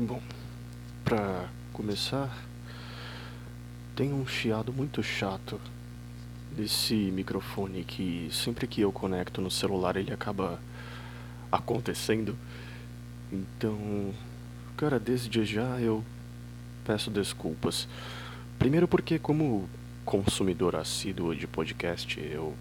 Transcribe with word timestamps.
Bom, 0.00 0.22
pra 1.04 1.48
começar, 1.72 2.32
tem 3.96 4.12
um 4.12 4.24
chiado 4.28 4.72
muito 4.72 5.02
chato 5.02 5.60
desse 6.56 6.94
microfone 6.94 7.82
que 7.82 8.28
sempre 8.30 8.68
que 8.68 8.80
eu 8.80 8.92
conecto 8.92 9.40
no 9.40 9.50
celular 9.50 9.96
ele 9.96 10.12
acaba 10.12 10.60
acontecendo. 11.50 12.38
Então, 13.32 14.14
cara, 14.76 15.00
desde 15.00 15.44
já 15.44 15.80
eu 15.80 16.04
peço 16.84 17.10
desculpas. 17.10 17.88
Primeiro 18.56 18.86
porque 18.86 19.18
como 19.18 19.68
consumidor 20.04 20.76
assíduo 20.76 21.34
de 21.34 21.48
podcast, 21.48 22.20
eu 22.20 22.54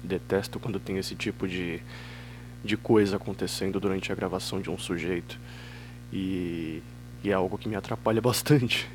detesto 0.00 0.60
quando 0.60 0.78
tem 0.78 0.96
esse 0.96 1.16
tipo 1.16 1.48
de 1.48 1.82
de 2.64 2.76
coisa 2.76 3.16
acontecendo 3.16 3.80
durante 3.80 4.12
a 4.12 4.14
gravação 4.14 4.60
de 4.60 4.70
um 4.70 4.78
sujeito. 4.78 5.40
E, 6.14 6.80
e 7.24 7.30
é 7.30 7.32
algo 7.32 7.58
que 7.58 7.68
me 7.68 7.74
atrapalha 7.74 8.20
bastante. 8.22 8.88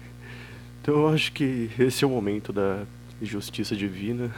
Então 0.82 0.96
eu 0.96 1.10
acho 1.10 1.32
que 1.34 1.70
esse 1.78 2.04
é 2.04 2.08
o 2.08 2.10
momento 2.10 2.54
da 2.54 2.86
justiça 3.22 3.76
divina, 3.76 4.34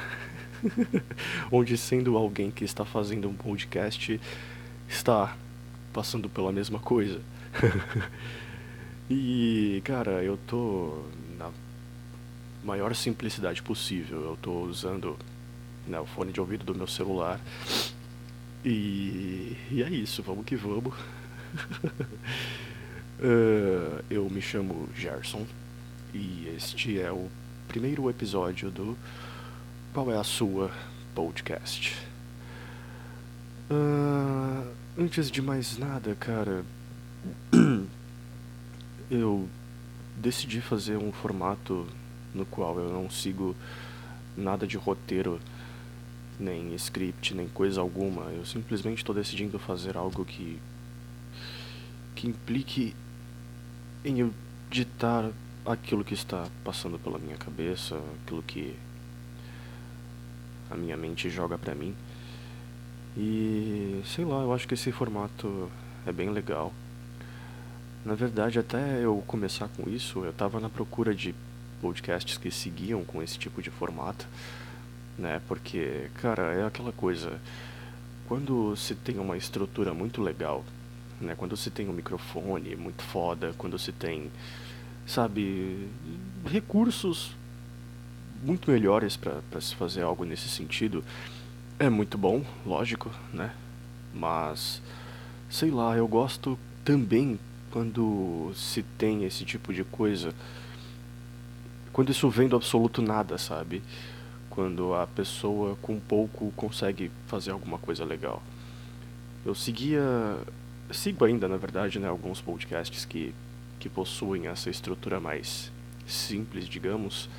onde 1.52 1.78
sendo 1.78 2.18
alguém 2.18 2.50
que 2.50 2.64
está 2.66 2.84
fazendo 2.84 3.30
um 3.30 3.34
podcast 3.34 4.20
está 4.90 5.38
passando 5.94 6.28
pela 6.28 6.52
mesma 6.52 6.80
coisa. 6.80 7.22
e, 9.10 9.82
cara, 9.86 10.24
eu 10.24 10.38
tô 10.48 11.04
na 11.38 11.52
maior 12.64 12.96
simplicidade 12.96 13.62
possível. 13.62 14.22
Eu 14.22 14.38
tô 14.42 14.52
usando 14.62 15.18
né, 15.88 16.00
o 16.00 16.06
fone 16.06 16.32
de 16.32 16.40
ouvido 16.40 16.66
do 16.66 16.76
meu 16.76 16.88
celular. 16.88 17.40
E, 18.66 19.56
e 19.72 19.84
é 19.84 19.90
isso, 19.90 20.22
vamos 20.24 20.46
que 20.46 20.56
vamos. 20.56 20.94
Uh, 23.24 24.04
eu 24.10 24.28
me 24.32 24.42
chamo 24.42 24.90
Gerson 24.96 25.46
e 26.12 26.52
este 26.58 27.00
é 27.00 27.12
o 27.12 27.30
primeiro 27.68 28.10
episódio 28.10 28.72
do 28.72 28.98
Qual 29.94 30.12
é 30.12 30.18
a 30.18 30.24
Sua 30.24 30.72
Podcast. 31.14 31.96
Uh, 33.70 34.68
antes 34.98 35.30
de 35.30 35.40
mais 35.40 35.78
nada, 35.78 36.16
cara, 36.16 36.66
eu 39.12 39.48
decidi 40.18 40.60
fazer 40.60 40.98
um 40.98 41.12
formato 41.12 41.86
no 42.34 42.44
qual 42.44 42.80
eu 42.80 42.92
não 42.92 43.08
sigo 43.08 43.56
nada 44.36 44.66
de 44.66 44.78
roteiro, 44.78 45.40
nem 46.40 46.74
script, 46.74 47.36
nem 47.36 47.48
coisa 47.48 47.82
alguma. 47.82 48.32
Eu 48.32 48.48
simplesmente 48.48 48.98
estou 48.98 49.14
decidindo 49.14 49.60
fazer 49.60 49.96
algo 49.96 50.26
que 50.26 50.60
que 52.16 52.28
implique 52.28 52.96
em 54.04 54.20
eu 54.20 54.34
ditar 54.70 55.32
aquilo 55.66 56.04
que 56.04 56.14
está 56.14 56.48
passando 56.64 56.98
pela 56.98 57.20
minha 57.20 57.38
cabeça, 57.38 58.00
aquilo 58.24 58.42
que 58.42 58.76
a 60.70 60.76
minha 60.76 60.98
mente 60.98 61.30
joga 61.30 61.58
pra 61.58 61.76
mim. 61.76 61.96
E 63.16 64.02
sei 64.06 64.26
lá, 64.26 64.42
eu 64.42 64.54
acho 64.54 64.68
que 64.68 64.74
esse 64.74 64.92
formato 64.92 65.70
é 66.06 66.12
bem 66.12 66.30
legal. 66.30 66.74
Na 68.04 68.16
verdade, 68.16 68.58
até 68.58 69.04
eu 69.04 69.24
começar 69.28 69.68
com 69.70 69.90
isso, 69.90 70.24
eu 70.24 70.32
estava 70.32 70.60
na 70.60 70.70
procura 70.70 71.14
de 71.14 71.36
podcasts 71.82 72.38
que 72.38 72.50
seguiam 72.50 73.04
com 73.04 73.22
esse 73.22 73.38
tipo 73.38 73.62
de 73.62 73.70
formato, 73.70 74.28
né? 75.18 75.42
Porque, 75.48 76.10
cara, 76.16 76.54
é 76.54 76.66
aquela 76.66 76.92
coisa. 76.92 77.40
Quando 78.28 78.76
se 78.76 78.96
tem 78.96 79.20
uma 79.20 79.38
estrutura 79.38 79.94
muito 79.94 80.22
legal 80.22 80.64
né? 81.22 81.36
Quando 81.36 81.56
você 81.56 81.70
tem 81.70 81.88
um 81.88 81.94
microfone 81.94 82.76
muito 82.76 83.04
foda, 83.04 83.54
quando 83.58 83.78
você 83.78 83.92
tem, 83.92 84.32
sabe, 85.06 85.88
recursos 86.46 87.36
muito 88.44 88.72
melhores 88.72 89.16
para 89.16 89.62
se 89.62 89.76
fazer 89.76 90.02
algo 90.02 90.26
nesse 90.26 90.50
sentido, 90.50 91.04
é 91.80 91.90
muito 91.90 92.18
bom, 92.18 92.44
lógico, 92.66 93.12
né? 93.34 93.54
Mas, 94.14 94.82
sei 95.50 95.72
lá, 95.72 95.96
eu 95.96 96.08
gosto 96.08 96.58
também 96.84 97.40
quando 97.72 98.52
se 98.54 98.84
tem 98.84 99.24
esse 99.24 99.46
tipo 99.46 99.74
de 99.74 99.84
coisa, 99.84 100.34
quando 101.94 102.12
isso 102.12 102.30
vem 102.30 102.48
do 102.48 102.56
absoluto 102.56 103.02
nada, 103.02 103.38
sabe? 103.38 103.82
Quando 104.50 104.94
a 104.94 105.08
pessoa 105.08 105.78
com 105.82 106.00
pouco 106.00 106.52
consegue 106.56 107.10
fazer 107.28 107.52
alguma 107.52 107.78
coisa 107.78 108.04
legal. 108.04 108.44
Eu 109.46 109.56
seguia 109.56 110.02
sigo 110.94 111.26
ainda, 111.26 111.48
na 111.48 111.58
verdade, 111.58 112.00
né, 112.00 112.08
alguns 112.08 112.42
podcasts 112.42 113.06
que, 113.06 113.34
que 113.80 113.90
possuem 113.90 114.48
essa 114.48 114.70
estrutura 114.70 115.20
mais 115.20 115.72
simples, 116.08 116.68
digamos. 116.68 117.30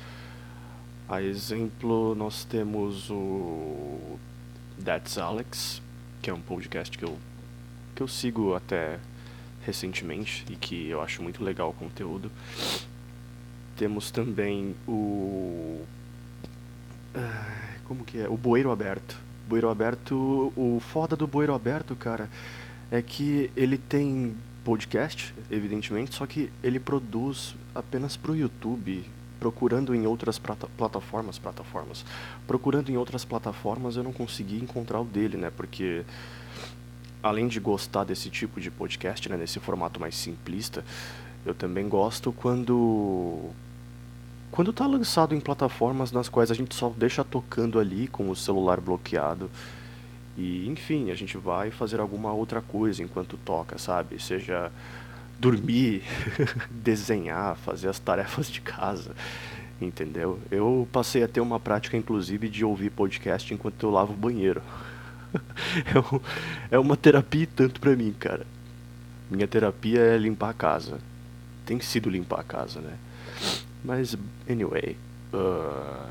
A 1.07 1.21
exemplo, 1.21 2.15
nós 2.15 2.45
temos 2.45 3.09
o 3.09 4.17
That's 4.83 5.17
Alex, 5.17 5.81
que 6.21 6.29
é 6.29 6.33
um 6.33 6.41
podcast 6.41 6.97
que 6.97 7.03
eu, 7.03 7.17
que 7.95 8.01
eu 8.01 8.07
sigo 8.07 8.55
até 8.55 8.99
recentemente 9.65 10.45
e 10.49 10.55
que 10.55 10.89
eu 10.89 11.01
acho 11.01 11.21
muito 11.21 11.43
legal 11.43 11.69
o 11.69 11.73
conteúdo. 11.73 12.31
Temos 13.75 14.11
também 14.11 14.75
o. 14.87 15.81
Como 17.85 18.03
que 18.05 18.19
é? 18.19 18.29
O 18.29 18.37
Bueiro 18.37 18.71
Aberto. 18.71 19.17
Bueiro 19.47 19.69
Aberto. 19.69 20.53
O 20.55 20.79
foda 20.79 21.15
do 21.15 21.27
Bueiro 21.27 21.53
Aberto, 21.53 21.95
cara 21.95 22.29
é 22.93 23.01
que 23.01 23.49
ele 23.57 23.75
tem 23.75 24.35
podcast, 24.63 25.33
evidentemente, 25.49 26.13
só 26.13 26.27
que 26.27 26.51
ele 26.61 26.79
produz 26.79 27.55
apenas 27.73 28.15
para 28.15 28.31
o 28.31 28.35
YouTube, 28.35 29.03
procurando 29.39 29.95
em 29.95 30.05
outras 30.05 30.37
plataformas, 30.37 31.39
plataformas, 31.39 32.05
procurando 32.45 32.91
em 32.91 32.95
outras 32.95 33.25
plataformas, 33.25 33.95
eu 33.95 34.03
não 34.03 34.13
consegui 34.13 34.57
encontrar 34.57 35.01
o 35.01 35.05
dele, 35.05 35.37
né? 35.37 35.49
Porque 35.49 36.05
além 37.23 37.47
de 37.47 37.59
gostar 37.59 38.03
desse 38.03 38.29
tipo 38.29 38.61
de 38.61 38.69
podcast, 38.69 39.27
né, 39.27 39.37
nesse 39.37 39.59
formato 39.59 39.99
mais 39.99 40.15
simplista, 40.15 40.85
eu 41.43 41.55
também 41.55 41.89
gosto 41.89 42.31
quando 42.31 43.49
quando 44.51 44.71
tá 44.71 44.85
lançado 44.85 45.33
em 45.33 45.39
plataformas 45.39 46.11
nas 46.11 46.29
quais 46.29 46.51
a 46.51 46.53
gente 46.53 46.75
só 46.75 46.93
deixa 46.95 47.23
tocando 47.23 47.79
ali 47.79 48.07
com 48.07 48.29
o 48.29 48.35
celular 48.35 48.79
bloqueado 48.79 49.49
e, 50.37 50.67
enfim, 50.67 51.11
a 51.11 51.15
gente 51.15 51.37
vai 51.37 51.69
fazer 51.69 51.99
alguma 51.99 52.33
outra 52.33 52.61
coisa 52.61 53.03
enquanto 53.03 53.37
toca, 53.37 53.77
sabe? 53.77 54.21
Seja 54.21 54.71
dormir, 55.39 56.03
desenhar, 56.71 57.55
fazer 57.57 57.89
as 57.89 57.99
tarefas 57.99 58.49
de 58.49 58.61
casa, 58.61 59.15
entendeu? 59.79 60.39
Eu 60.49 60.87
passei 60.91 61.23
a 61.23 61.27
ter 61.27 61.41
uma 61.41 61.59
prática, 61.59 61.97
inclusive, 61.97 62.49
de 62.49 62.65
ouvir 62.65 62.89
podcast 62.89 63.53
enquanto 63.53 63.83
eu 63.83 63.91
lavo 63.91 64.13
o 64.13 64.17
banheiro. 64.17 64.61
é, 66.71 66.79
uma 66.79 66.97
terapia 66.97 67.47
tanto 67.55 67.79
pra 67.79 67.95
mim, 67.95 68.13
cara. 68.17 68.45
Minha 69.29 69.47
terapia 69.47 69.99
é 69.99 70.17
limpar 70.17 70.49
a 70.49 70.53
casa. 70.53 70.99
Tem 71.65 71.79
sido 71.79 72.09
limpar 72.09 72.39
a 72.39 72.43
casa, 72.43 72.79
né? 72.79 72.97
Mas, 73.83 74.17
anyway, 74.49 74.97
uh, 75.33 76.09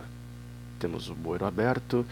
temos 0.79 1.09
o 1.09 1.15
bueiro 1.15 1.47
aberto. 1.47 2.05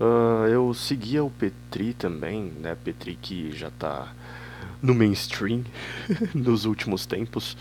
Uh, 0.00 0.46
eu 0.46 0.72
seguia 0.74 1.24
o 1.24 1.30
Petri 1.30 1.92
também, 1.92 2.52
né? 2.60 2.76
Petri 2.84 3.18
que 3.20 3.50
já 3.52 3.70
tá 3.70 4.12
no 4.80 4.94
mainstream 4.94 5.64
nos 6.34 6.64
últimos 6.64 7.04
tempos. 7.04 7.56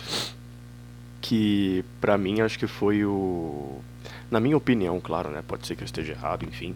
Que 1.19 1.83
pra 1.99 2.17
mim 2.17 2.41
acho 2.41 2.59
que 2.59 2.67
foi 2.67 3.03
o. 3.03 3.81
Na 4.29 4.39
minha 4.39 4.55
opinião, 4.55 4.99
claro, 4.99 5.29
né? 5.31 5.43
Pode 5.45 5.65
ser 5.65 5.75
que 5.75 5.81
eu 5.81 5.85
esteja 5.85 6.13
errado, 6.13 6.45
enfim. 6.45 6.75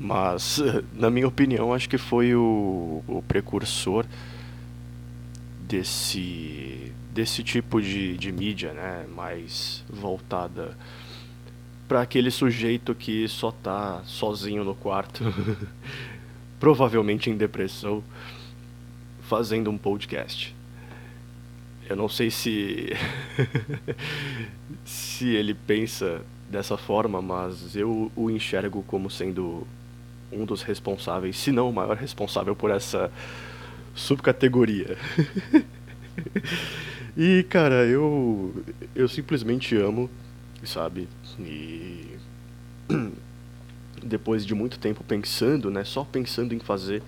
Mas, 0.00 0.60
na 0.94 1.10
minha 1.10 1.28
opinião, 1.28 1.74
acho 1.74 1.88
que 1.88 1.98
foi 1.98 2.34
o, 2.34 3.02
o 3.06 3.22
precursor 3.28 4.06
desse, 5.60 6.92
desse 7.12 7.42
tipo 7.42 7.82
de, 7.82 8.16
de 8.16 8.32
mídia, 8.32 8.72
né? 8.72 9.06
Mais 9.14 9.84
voltada 9.90 10.76
para 11.88 12.02
aquele 12.02 12.30
sujeito 12.30 12.94
que 12.94 13.26
só 13.26 13.50
tá 13.50 14.02
sozinho 14.04 14.62
no 14.62 14.74
quarto, 14.74 15.24
provavelmente 16.60 17.30
em 17.30 17.36
depressão, 17.36 18.04
fazendo 19.22 19.70
um 19.70 19.78
podcast. 19.78 20.54
Eu 21.88 21.96
não 21.96 22.08
sei 22.08 22.30
se 22.30 22.92
se 24.84 25.28
ele 25.28 25.54
pensa 25.54 26.20
dessa 26.50 26.76
forma, 26.76 27.22
mas 27.22 27.74
eu 27.74 28.12
o 28.14 28.30
enxergo 28.30 28.84
como 28.86 29.10
sendo 29.10 29.66
um 30.30 30.44
dos 30.44 30.62
responsáveis, 30.62 31.38
se 31.38 31.50
não 31.50 31.70
o 31.70 31.72
maior 31.72 31.96
responsável 31.96 32.54
por 32.54 32.70
essa 32.70 33.10
subcategoria. 33.94 34.98
e 37.16 37.42
cara, 37.44 37.86
eu 37.86 38.54
eu 38.94 39.08
simplesmente 39.08 39.74
amo 39.74 40.10
sabe? 40.64 41.08
E 41.38 42.18
depois 44.02 44.44
de 44.44 44.54
muito 44.54 44.78
tempo 44.78 45.04
pensando, 45.04 45.70
né, 45.70 45.84
só 45.84 46.04
pensando 46.04 46.54
em 46.54 46.58
fazer, 46.58 47.02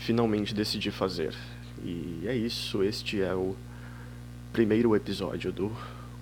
finalmente 0.00 0.54
decidi 0.54 0.90
fazer. 0.90 1.34
E 1.84 2.22
é 2.26 2.36
isso, 2.36 2.82
este 2.82 3.20
é 3.20 3.34
o 3.34 3.56
primeiro 4.52 4.94
episódio 4.94 5.52
do 5.52 5.72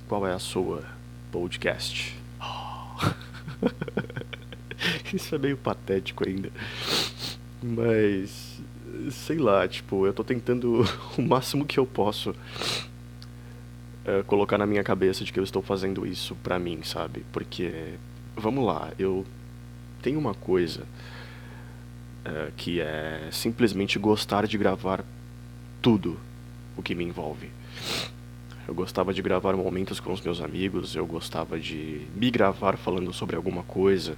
Qual 0.09 0.27
é 0.27 0.33
a 0.33 0.39
Sua 0.39 0.85
Podcast. 1.31 2.17
Isso 5.13 5.35
é 5.35 5.39
meio 5.39 5.57
patético 5.57 6.27
ainda. 6.27 6.51
Mas, 7.63 8.61
sei 9.11 9.39
lá, 9.39 9.67
tipo, 9.69 10.07
eu 10.07 10.13
tô 10.13 10.25
tentando 10.25 10.85
o 11.19 11.23
máximo 11.23 11.65
que 11.65 11.79
eu 11.79 11.87
posso 11.87 12.35
é, 14.11 14.23
colocar 14.25 14.59
na 14.59 14.67
minha 14.67 14.83
cabeça 14.83 15.25
de 15.25 15.33
que 15.33 15.39
eu 15.39 15.45
estou 15.45 15.63
fazendo 15.63 16.05
isso 16.05 16.35
pra 16.43 16.59
mim, 16.59 16.81
sabe? 16.83 17.25
Porque, 17.33 17.95
vamos 18.37 18.65
lá, 18.65 18.91
eu 18.99 19.25
tenho 20.03 20.19
uma 20.19 20.35
coisa 20.35 20.85
é, 22.25 22.51
que 22.57 22.81
é 22.81 23.29
simplesmente 23.31 23.99
gostar 23.99 24.47
de 24.49 24.59
gravar 24.59 25.05
tudo 25.81 26.19
o 26.77 26.83
que 26.83 26.93
me 26.95 27.05
envolve. 27.05 27.51
Eu 28.67 28.75
gostava 28.75 29.15
de 29.15 29.23
gravar 29.23 29.55
momentos 29.57 30.01
com 30.01 30.13
os 30.13 30.21
meus 30.21 30.41
amigos, 30.41 30.97
eu 30.97 31.07
gostava 31.07 31.59
de 31.59 32.03
me 32.17 32.31
gravar 32.31 32.77
falando 32.77 33.13
sobre 33.13 33.37
alguma 33.37 33.63
coisa, 33.63 34.17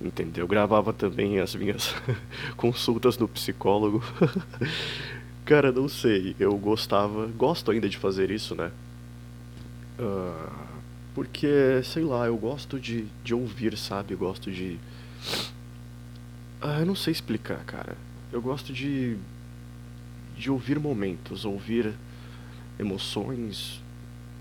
entendeu? 0.00 0.44
Eu 0.44 0.48
gravava 0.48 0.92
também 0.92 1.38
as 1.38 1.54
minhas 1.54 1.94
consultas 2.56 3.16
no 3.18 3.28
psicólogo. 3.28 4.02
Cara, 5.44 5.70
não 5.70 5.88
sei, 5.88 6.34
eu 6.40 6.56
gostava, 6.56 7.26
gosto 7.26 7.70
ainda 7.70 7.88
de 7.88 7.96
fazer 7.96 8.32
isso, 8.32 8.54
né? 8.56 8.72
Uh, 9.98 10.76
porque, 11.14 11.82
sei 11.82 12.04
lá, 12.04 12.26
eu 12.26 12.36
gosto 12.36 12.78
de, 12.78 13.06
de 13.24 13.34
ouvir, 13.34 13.76
sabe? 13.78 14.12
Eu 14.14 14.18
gosto 14.18 14.50
de. 14.50 14.78
Ah, 16.60 16.80
eu 16.80 16.86
não 16.86 16.94
sei 16.94 17.12
explicar, 17.12 17.64
cara. 17.64 17.96
Eu 18.30 18.42
gosto 18.42 18.72
de. 18.72 19.16
de 20.36 20.50
ouvir 20.50 20.78
momentos, 20.78 21.44
ouvir 21.44 21.94
emoções, 22.78 23.82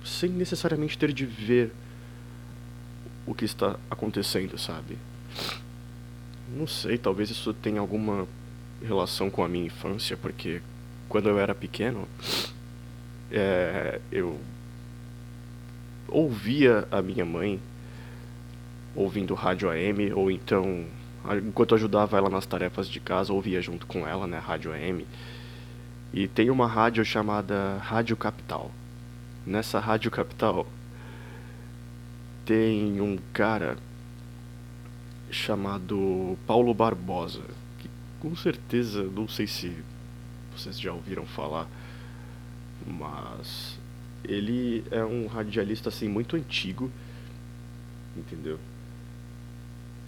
sem 0.04 0.30
necessariamente 0.30 0.98
ter 0.98 1.14
de 1.14 1.26
ver 1.26 1.72
o 3.26 3.34
que 3.34 3.46
está 3.46 3.78
acontecendo, 3.90 4.58
sabe? 4.58 4.98
Não 6.56 6.68
sei, 6.68 6.98
talvez 6.98 7.30
isso 7.30 7.54
tenha 7.54 7.80
alguma 7.80 8.28
relação 8.86 9.30
com 9.30 9.44
a 9.44 9.48
minha 9.48 9.66
infância, 9.66 10.18
porque 10.18 10.62
quando 11.08 11.30
eu 11.30 11.40
era 11.40 11.56
pequeno, 11.56 12.08
é, 13.32 14.00
eu 14.12 14.40
ouvia 16.08 16.88
a 16.92 17.02
minha 17.02 17.26
mãe 17.26 17.60
ouvindo 18.96 19.34
rádio 19.34 19.70
AM, 19.70 20.14
ou 20.14 20.32
então, 20.32 20.86
enquanto 21.46 21.76
ajudava 21.76 22.18
ela 22.18 22.30
nas 22.30 22.46
tarefas 22.46 22.88
de 22.88 23.00
casa, 23.00 23.34
ouvia 23.34 23.62
junto 23.62 23.86
com 23.86 24.08
ela, 24.08 24.26
né, 24.26 24.38
rádio 24.38 24.72
AM. 24.72 25.06
E 26.14 26.28
tem 26.28 26.50
uma 26.50 26.68
rádio 26.68 27.04
chamada 27.04 27.78
Rádio 27.80 28.16
Capital. 28.16 28.72
Nessa 29.46 29.80
Rádio 29.80 30.10
Capital 30.10 30.66
tem 32.46 33.02
um 33.02 33.18
cara 33.34 33.78
chamado 35.30 36.38
Paulo 36.48 36.74
Barbosa, 36.74 37.42
que 37.80 37.90
com 38.22 38.36
certeza, 38.36 39.04
não 39.04 39.28
sei 39.28 39.46
se 39.46 39.76
vocês 40.56 40.80
já 40.80 40.94
ouviram 40.94 41.26
falar, 41.26 41.68
mas 42.88 43.75
ele 44.30 44.84
é 44.92 45.04
um 45.04 45.28
radialista 45.28 45.90
assim 45.90 46.08
muito 46.08 46.36
antigo, 46.36 46.92
entendeu? 48.16 48.60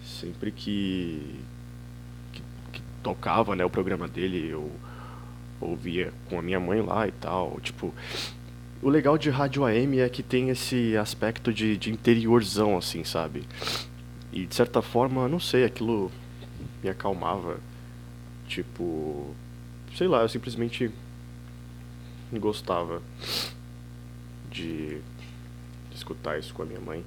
Sempre 0.04 0.52
que, 0.52 1.40
que, 2.32 2.42
que 2.74 2.82
tocava, 3.04 3.56
né, 3.56 3.64
o 3.66 3.70
programa 3.70 4.08
dele, 4.08 4.48
eu 4.50 4.72
ouvia 5.60 6.14
com 6.30 6.40
a 6.40 6.42
minha 6.42 6.60
mãe 6.60 6.82
lá 6.82 7.08
e 7.08 7.12
tal. 7.12 7.60
Tipo, 7.62 7.94
o 8.82 8.90
legal 8.90 9.18
de 9.18 9.30
rádio 9.30 9.66
AM 9.66 10.00
é 10.00 10.10
que 10.10 10.22
tem 10.22 10.50
esse 10.50 10.96
aspecto 10.98 11.54
de, 11.54 11.78
de 11.78 11.92
interiorzão, 11.92 12.78
assim, 12.78 13.04
sabe? 13.04 13.44
E 14.32 14.46
de 14.46 14.56
certa 14.56 14.82
forma, 14.82 15.28
não 15.28 15.40
sei, 15.40 15.64
aquilo 15.66 16.12
me 16.84 16.90
acalmava. 16.90 17.60
Tipo, 18.48 19.34
sei 19.96 20.08
lá, 20.08 20.22
eu 20.22 20.30
simplesmente 20.30 20.92
gostava 22.34 23.02
de 24.58 24.98
escutar 25.94 26.38
isso 26.40 26.54
com 26.54 26.64
a 26.64 26.66
minha 26.66 26.80
mãe. 26.80 27.04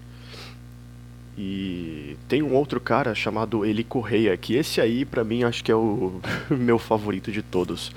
E 1.38 2.16
tem 2.28 2.42
um 2.42 2.54
outro 2.54 2.80
cara 2.80 3.14
chamado 3.14 3.64
Eli 3.64 3.84
Correia, 3.84 4.36
que 4.36 4.54
esse 4.54 4.80
aí 4.80 5.04
pra 5.04 5.24
mim 5.24 5.42
acho 5.42 5.64
que 5.64 5.72
é 5.72 5.76
o 5.76 6.20
meu 6.50 6.78
favorito 6.78 7.30
de 7.32 7.42
todos 7.42 7.92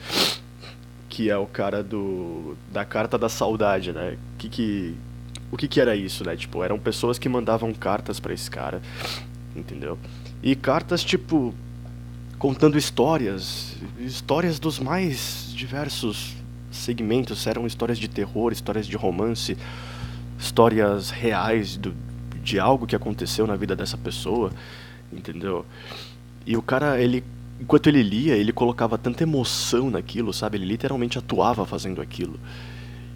que 1.14 1.30
é 1.30 1.38
o 1.38 1.46
cara 1.46 1.84
do 1.84 2.58
da 2.72 2.84
carta 2.84 3.20
da 3.20 3.30
saudade, 3.30 3.94
né? 3.94 4.18
Que 4.36 4.50
que 4.50 4.96
o 5.52 5.56
que 5.56 5.68
que 5.68 5.80
era 5.80 5.96
isso, 5.96 6.26
né? 6.26 6.36
Tipo, 6.36 6.64
eram 6.64 6.80
pessoas 6.80 7.20
que 7.20 7.30
mandavam 7.30 7.72
cartas 7.72 8.20
para 8.20 8.34
esse 8.34 8.50
cara, 8.50 8.82
entendeu? 9.56 10.00
E 10.42 10.56
cartas 10.56 11.04
tipo 11.04 11.54
contando 12.40 12.80
histórias, 12.80 13.76
histórias 14.00 14.58
dos 14.58 14.80
mais 14.80 15.54
diversos 15.56 16.34
segmentos, 16.76 17.46
eram 17.48 17.66
histórias 17.66 17.98
de 17.98 18.08
terror, 18.08 18.52
histórias 18.52 18.88
de 18.88 18.98
romance, 18.98 19.58
histórias 20.38 21.10
reais 21.10 21.78
do, 21.78 21.94
de 22.44 22.60
algo 22.60 22.86
que 22.86 22.96
aconteceu 22.96 23.48
na 23.48 23.56
vida 23.56 23.76
dessa 23.76 23.98
pessoa, 23.98 24.52
entendeu? 25.12 25.66
E 26.46 26.58
o 26.58 26.62
cara, 26.62 27.00
ele 27.02 27.24
enquanto 27.60 27.88
ele 27.88 28.04
lia, 28.04 28.36
ele 28.36 28.52
colocava 28.52 28.98
tanta 28.98 29.24
emoção 29.24 29.90
naquilo, 29.90 30.34
sabe? 30.34 30.58
Ele 30.58 30.66
literalmente 30.66 31.18
atuava 31.18 31.66
fazendo 31.66 32.02
aquilo. 32.02 32.38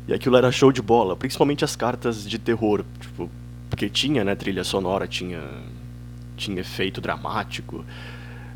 E 0.07 0.13
aquilo 0.13 0.37
era 0.37 0.51
show 0.51 0.71
de 0.71 0.81
bola, 0.81 1.17
principalmente 1.17 1.65
as 1.65 1.75
cartas 1.75 2.27
de 2.27 2.39
terror, 2.39 2.85
tipo, 2.99 3.29
porque 3.69 3.89
tinha, 3.89 4.23
né, 4.23 4.35
trilha 4.35 4.63
sonora, 4.63 5.05
tinha 5.05 5.41
tinha 6.37 6.61
efeito 6.61 7.01
dramático. 7.01 7.83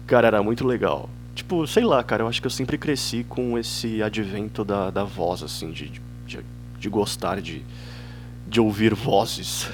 Cara, 0.05 0.27
era 0.27 0.43
muito 0.43 0.65
legal. 0.65 1.09
Tipo, 1.41 1.65
sei 1.65 1.83
lá, 1.83 2.03
cara, 2.03 2.21
eu 2.21 2.27
acho 2.27 2.39
que 2.39 2.45
eu 2.45 2.51
sempre 2.51 2.77
cresci 2.77 3.25
com 3.27 3.57
esse 3.57 4.03
advento 4.03 4.63
da, 4.63 4.91
da 4.91 5.03
voz, 5.03 5.41
assim, 5.41 5.71
de, 5.71 5.91
de, 6.23 6.39
de 6.77 6.87
gostar 6.87 7.41
de, 7.41 7.63
de 8.47 8.61
ouvir 8.61 8.93
vozes. 8.93 9.67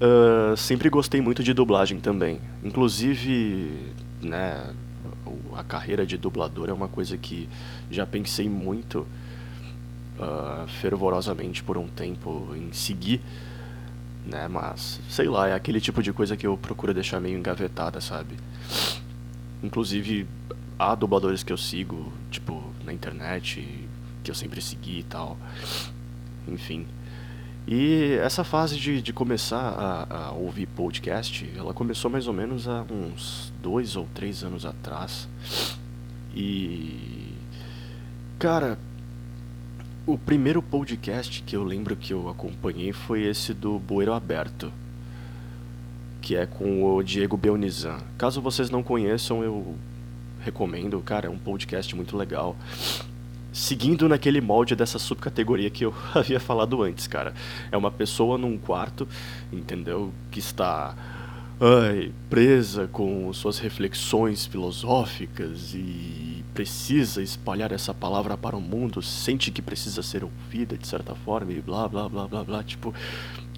Uh, 0.00 0.54
sempre 0.56 0.88
gostei 0.88 1.20
muito 1.20 1.42
de 1.42 1.52
dublagem 1.52 1.98
também. 1.98 2.40
Inclusive, 2.62 3.92
né, 4.22 4.72
a 5.56 5.64
carreira 5.64 6.06
de 6.06 6.16
dublador 6.16 6.68
é 6.68 6.72
uma 6.72 6.86
coisa 6.86 7.18
que 7.18 7.48
já 7.90 8.06
pensei 8.06 8.48
muito 8.48 9.00
uh, 10.16 10.64
fervorosamente 10.80 11.60
por 11.60 11.76
um 11.76 11.88
tempo 11.88 12.54
em 12.54 12.72
seguir, 12.72 13.20
né, 14.28 14.46
mas 14.46 15.00
sei 15.08 15.28
lá, 15.28 15.48
é 15.48 15.54
aquele 15.54 15.80
tipo 15.80 16.02
de 16.02 16.12
coisa 16.12 16.36
que 16.36 16.46
eu 16.46 16.56
procuro 16.56 16.92
deixar 16.92 17.18
meio 17.20 17.38
engavetada, 17.38 18.00
sabe? 18.00 18.36
Inclusive, 19.62 20.26
há 20.78 20.94
dubladores 20.94 21.42
que 21.42 21.52
eu 21.52 21.56
sigo, 21.56 22.12
tipo, 22.30 22.62
na 22.84 22.92
internet, 22.92 23.66
que 24.22 24.30
eu 24.30 24.34
sempre 24.34 24.60
segui 24.60 25.00
e 25.00 25.02
tal. 25.02 25.36
Enfim. 26.46 26.86
E 27.66 28.18
essa 28.22 28.44
fase 28.44 28.78
de, 28.78 29.02
de 29.02 29.12
começar 29.12 29.58
a, 29.58 30.28
a, 30.28 30.32
ouvir 30.32 30.66
podcast, 30.66 31.50
ela 31.56 31.74
começou 31.74 32.10
mais 32.10 32.26
ou 32.26 32.32
menos 32.32 32.66
há 32.66 32.82
uns 32.90 33.52
dois 33.60 33.96
ou 33.96 34.06
três 34.14 34.42
anos 34.42 34.64
atrás. 34.64 35.28
E. 36.34 37.34
Cara, 38.38 38.78
o 40.08 40.16
primeiro 40.16 40.62
podcast 40.62 41.42
que 41.42 41.54
eu 41.54 41.62
lembro 41.62 41.94
que 41.94 42.14
eu 42.14 42.30
acompanhei 42.30 42.94
foi 42.94 43.24
esse 43.24 43.52
do 43.52 43.78
Bueiro 43.78 44.14
Aberto, 44.14 44.72
que 46.22 46.34
é 46.34 46.46
com 46.46 46.82
o 46.82 47.02
Diego 47.02 47.36
Belnizan. 47.36 47.98
Caso 48.16 48.40
vocês 48.40 48.70
não 48.70 48.82
conheçam, 48.82 49.44
eu 49.44 49.76
recomendo, 50.40 50.98
cara, 51.00 51.26
é 51.26 51.30
um 51.30 51.36
podcast 51.36 51.94
muito 51.94 52.16
legal 52.16 52.56
seguindo 53.52 54.08
naquele 54.08 54.40
molde 54.40 54.74
dessa 54.74 54.98
subcategoria 54.98 55.68
que 55.68 55.84
eu 55.84 55.92
havia 56.14 56.40
falado 56.40 56.82
antes, 56.82 57.06
cara. 57.06 57.34
É 57.70 57.76
uma 57.76 57.90
pessoa 57.90 58.38
num 58.38 58.56
quarto, 58.56 59.06
entendeu? 59.52 60.10
Que 60.30 60.38
está 60.38 60.96
ai, 61.60 62.12
presa 62.30 62.88
com 62.88 63.32
suas 63.32 63.58
reflexões 63.58 64.46
filosóficas 64.46 65.74
e 65.74 66.44
precisa 66.54 67.22
espalhar 67.22 67.72
essa 67.72 67.92
palavra 67.92 68.36
para 68.36 68.56
o 68.56 68.60
mundo, 68.60 69.00
sente 69.02 69.50
que 69.50 69.62
precisa 69.62 70.02
ser 70.02 70.24
ouvida 70.24 70.76
de 70.76 70.86
certa 70.86 71.14
forma 71.14 71.52
e 71.52 71.60
blá 71.60 71.88
blá 71.88 72.08
blá 72.08 72.26
blá 72.26 72.44
blá. 72.44 72.62
Tipo, 72.62 72.94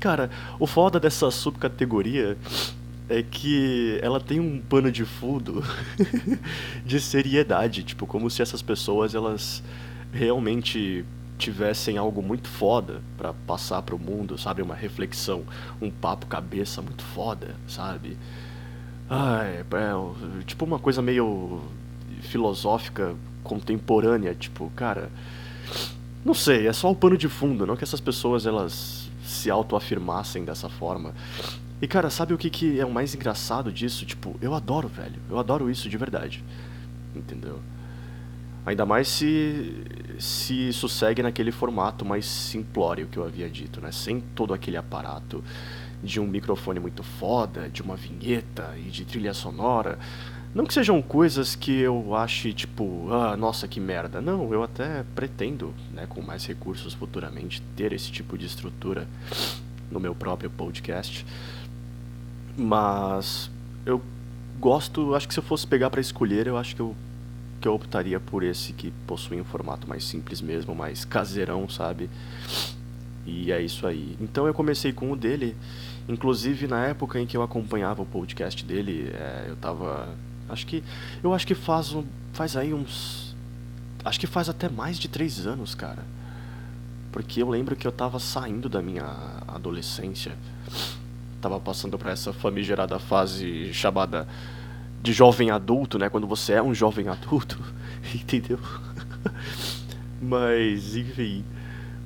cara, 0.00 0.30
o 0.58 0.66
foda 0.66 0.98
dessa 0.98 1.30
subcategoria 1.30 2.36
é 3.08 3.22
que 3.22 3.98
ela 4.02 4.20
tem 4.20 4.38
um 4.38 4.60
pano 4.60 4.90
de 4.90 5.04
fundo 5.04 5.64
de 6.86 7.00
seriedade, 7.00 7.82
tipo, 7.82 8.06
como 8.06 8.30
se 8.30 8.40
essas 8.40 8.62
pessoas 8.62 9.14
elas 9.14 9.62
realmente 10.12 11.04
tivessem 11.40 11.96
algo 11.96 12.22
muito 12.22 12.48
foda 12.48 13.02
para 13.16 13.32
passar 13.32 13.82
para 13.82 13.94
o 13.94 13.98
mundo, 13.98 14.38
sabe, 14.38 14.62
uma 14.62 14.74
reflexão, 14.74 15.44
um 15.80 15.90
papo 15.90 16.26
cabeça 16.26 16.82
muito 16.82 17.02
foda, 17.02 17.56
sabe? 17.66 18.16
Ah, 19.08 19.42
é, 19.44 19.60
é, 19.60 20.42
tipo 20.44 20.64
uma 20.64 20.78
coisa 20.78 21.02
meio 21.02 21.60
filosófica 22.20 23.16
contemporânea, 23.42 24.34
tipo, 24.34 24.70
cara. 24.76 25.10
Não 26.24 26.34
sei, 26.34 26.66
é 26.66 26.72
só 26.72 26.90
o 26.90 26.94
pano 26.94 27.16
de 27.16 27.28
fundo, 27.28 27.66
não 27.66 27.76
que 27.76 27.82
essas 27.82 28.00
pessoas 28.00 28.46
elas 28.46 29.10
se 29.24 29.50
autoafirmassem 29.50 30.44
dessa 30.44 30.68
forma. 30.68 31.14
E 31.80 31.88
cara, 31.88 32.10
sabe 32.10 32.34
o 32.34 32.38
que, 32.38 32.50
que 32.50 32.78
é 32.78 32.84
o 32.84 32.90
mais 32.90 33.14
engraçado 33.14 33.72
disso? 33.72 34.04
Tipo, 34.04 34.36
eu 34.42 34.54
adoro, 34.54 34.86
velho. 34.86 35.18
Eu 35.30 35.38
adoro 35.38 35.70
isso 35.70 35.88
de 35.88 35.96
verdade. 35.96 36.44
Entendeu? 37.16 37.58
Ainda 38.64 38.84
mais 38.84 39.08
se, 39.08 39.84
se 40.18 40.68
isso 40.68 40.88
segue 40.88 41.22
naquele 41.22 41.50
formato 41.50 42.04
mais 42.04 42.26
simplório 42.26 43.06
que 43.06 43.18
eu 43.18 43.24
havia 43.24 43.48
dito, 43.48 43.80
né? 43.80 43.90
Sem 43.90 44.20
todo 44.20 44.52
aquele 44.52 44.76
aparato 44.76 45.42
de 46.02 46.20
um 46.20 46.26
microfone 46.26 46.80
muito 46.80 47.02
foda, 47.02 47.68
de 47.68 47.82
uma 47.82 47.96
vinheta 47.96 48.74
e 48.78 48.90
de 48.90 49.04
trilha 49.04 49.34
sonora. 49.34 49.98
Não 50.54 50.66
que 50.66 50.74
sejam 50.74 51.00
coisas 51.00 51.54
que 51.54 51.70
eu 51.78 52.14
ache, 52.14 52.52
tipo, 52.52 53.08
ah, 53.12 53.36
nossa, 53.36 53.68
que 53.68 53.78
merda. 53.78 54.20
Não, 54.20 54.52
eu 54.52 54.62
até 54.62 55.04
pretendo, 55.14 55.72
né, 55.92 56.06
com 56.08 56.20
mais 56.20 56.44
recursos 56.44 56.92
futuramente, 56.92 57.62
ter 57.76 57.92
esse 57.92 58.10
tipo 58.10 58.36
de 58.36 58.46
estrutura 58.46 59.06
no 59.90 60.00
meu 60.00 60.14
próprio 60.14 60.50
podcast. 60.50 61.24
Mas 62.56 63.50
eu 63.86 64.02
gosto, 64.58 65.14
acho 65.14 65.28
que 65.28 65.34
se 65.34 65.40
eu 65.40 65.44
fosse 65.44 65.66
pegar 65.66 65.88
para 65.88 66.00
escolher, 66.00 66.46
eu 66.46 66.56
acho 66.56 66.74
que 66.74 66.82
eu, 66.82 66.96
que 67.60 67.68
eu 67.68 67.74
optaria 67.74 68.18
por 68.18 68.42
esse 68.42 68.72
que 68.72 68.90
possui 69.06 69.40
um 69.40 69.44
formato 69.44 69.88
mais 69.88 70.04
simples 70.04 70.40
mesmo, 70.40 70.74
mais 70.74 71.04
caseirão, 71.04 71.68
sabe? 71.68 72.08
E 73.26 73.52
é 73.52 73.60
isso 73.60 73.86
aí. 73.86 74.16
Então 74.20 74.46
eu 74.46 74.54
comecei 74.54 74.92
com 74.92 75.12
o 75.12 75.16
dele. 75.16 75.56
Inclusive 76.08 76.66
na 76.66 76.86
época 76.86 77.20
em 77.20 77.26
que 77.26 77.36
eu 77.36 77.42
acompanhava 77.42 78.02
o 78.02 78.06
podcast 78.06 78.64
dele, 78.64 79.10
é, 79.12 79.46
eu 79.48 79.56
tava 79.56 80.08
Acho 80.50 80.66
que. 80.66 80.82
Eu 81.22 81.32
acho 81.32 81.46
que 81.46 81.54
faz, 81.54 81.92
um, 81.92 82.04
faz 82.32 82.56
aí 82.56 82.74
uns. 82.74 83.34
Acho 84.04 84.18
que 84.18 84.26
faz 84.26 84.48
até 84.48 84.68
mais 84.68 84.98
de 84.98 85.08
três 85.08 85.46
anos, 85.46 85.74
cara. 85.74 86.04
Porque 87.12 87.42
eu 87.42 87.48
lembro 87.48 87.76
que 87.76 87.86
eu 87.86 87.92
tava 87.92 88.18
saindo 88.18 88.68
da 88.68 88.82
minha 88.82 89.04
adolescência. 89.46 90.36
Tava 91.40 91.58
passando 91.60 91.96
por 91.98 92.08
essa 92.08 92.32
famigerada 92.32 92.98
fase 92.98 93.72
chamada 93.72 94.26
de 95.02 95.12
jovem 95.12 95.50
adulto, 95.50 95.98
né? 95.98 96.08
Quando 96.08 96.26
você 96.26 96.54
é 96.54 96.62
um 96.62 96.74
jovem 96.74 97.08
adulto. 97.08 97.58
Entendeu? 98.14 98.58
Mas, 100.20 100.96
enfim. 100.96 101.44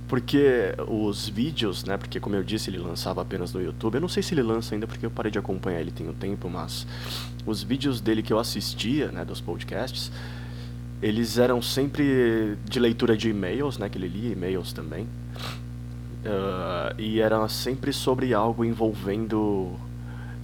Porque 0.07 0.75
os 0.87 1.29
vídeos, 1.29 1.83
né? 1.85 1.97
Porque 1.97 2.21
como 2.21 2.37
eu 2.37 2.43
disse, 2.45 2.71
ele 2.71 2.79
lançava 2.79 3.23
apenas 3.23 3.53
no 3.53 3.61
YouTube. 3.61 3.95
Eu 3.97 4.01
não 4.01 4.09
sei 4.09 4.23
se 4.23 4.35
ele 4.35 4.43
lança 4.43 4.75
ainda 4.75 4.87
porque 4.87 5.05
eu 5.05 5.11
parei 5.11 5.33
de 5.33 5.39
acompanhar 5.39 5.81
ele 5.81 5.91
tem 5.91 6.09
um 6.09 6.13
tempo, 6.13 6.49
mas 6.49 6.87
os 7.47 7.63
vídeos 7.63 8.01
dele 8.01 8.23
que 8.23 8.33
eu 8.33 8.39
assistia, 8.39 9.11
né, 9.11 9.25
dos 9.25 9.41
podcasts, 9.41 10.13
eles 11.03 11.39
eram 11.39 11.61
sempre 11.61 12.57
de 12.65 12.79
leitura 12.79 13.17
de 13.17 13.31
e-mails, 13.31 13.77
né, 13.79 13.89
que 13.89 13.99
ele 13.99 14.09
lia 14.09 14.33
e-mails 14.33 14.73
também. 14.73 15.05
Uh, 16.25 16.95
e 16.99 17.21
era 17.21 17.47
sempre 17.49 17.93
sobre 17.93 18.33
algo 18.33 18.65
envolvendo 18.65 19.73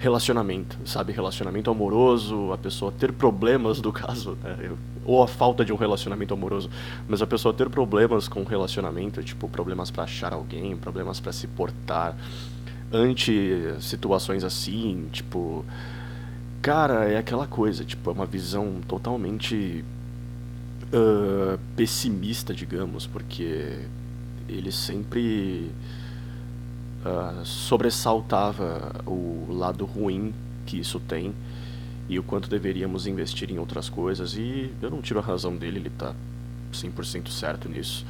relacionamento, 0.00 0.78
sabe? 0.86 1.12
Relacionamento 1.12 1.70
amoroso, 1.70 2.52
a 2.52 2.58
pessoa 2.58 2.90
ter 2.90 3.12
problemas, 3.12 3.80
do 3.80 3.92
caso, 3.92 4.36
né? 4.42 4.72
ou 5.04 5.22
a 5.22 5.28
falta 5.28 5.64
de 5.64 5.72
um 5.72 5.76
relacionamento 5.76 6.32
amoroso, 6.32 6.70
mas 7.06 7.20
a 7.20 7.26
pessoa 7.26 7.52
ter 7.52 7.68
problemas 7.68 8.26
com 8.26 8.40
o 8.40 8.44
relacionamento, 8.44 9.22
tipo, 9.22 9.48
problemas 9.48 9.90
para 9.90 10.04
achar 10.04 10.32
alguém, 10.32 10.76
problemas 10.76 11.20
para 11.20 11.32
se 11.32 11.46
portar 11.46 12.16
ante 12.90 13.74
situações 13.80 14.42
assim, 14.42 15.06
tipo. 15.12 15.64
Cara, 16.62 17.06
é 17.06 17.16
aquela 17.16 17.46
coisa, 17.46 17.84
tipo, 17.84 18.10
é 18.10 18.12
uma 18.12 18.26
visão 18.26 18.80
totalmente 18.86 19.82
uh, 20.92 21.58
pessimista, 21.74 22.52
digamos, 22.52 23.06
porque 23.06 23.78
ele 24.46 24.70
sempre 24.70 25.70
uh, 27.04 27.44
sobressaltava 27.44 29.02
o 29.06 29.46
lado 29.52 29.84
ruim 29.84 30.34
que 30.66 30.78
isso 30.78 31.00
tem 31.00 31.34
e 32.08 32.18
o 32.18 32.22
quanto 32.22 32.48
deveríamos 32.50 33.06
investir 33.06 33.50
em 33.50 33.58
outras 33.58 33.88
coisas. 33.88 34.34
E 34.34 34.72
eu 34.82 34.90
não 34.90 35.00
tiro 35.00 35.20
a 35.20 35.22
razão 35.22 35.56
dele, 35.56 35.78
ele 35.78 35.90
tá 35.90 36.14
100% 36.72 37.28
certo 37.28 37.68
nisso. 37.68 38.04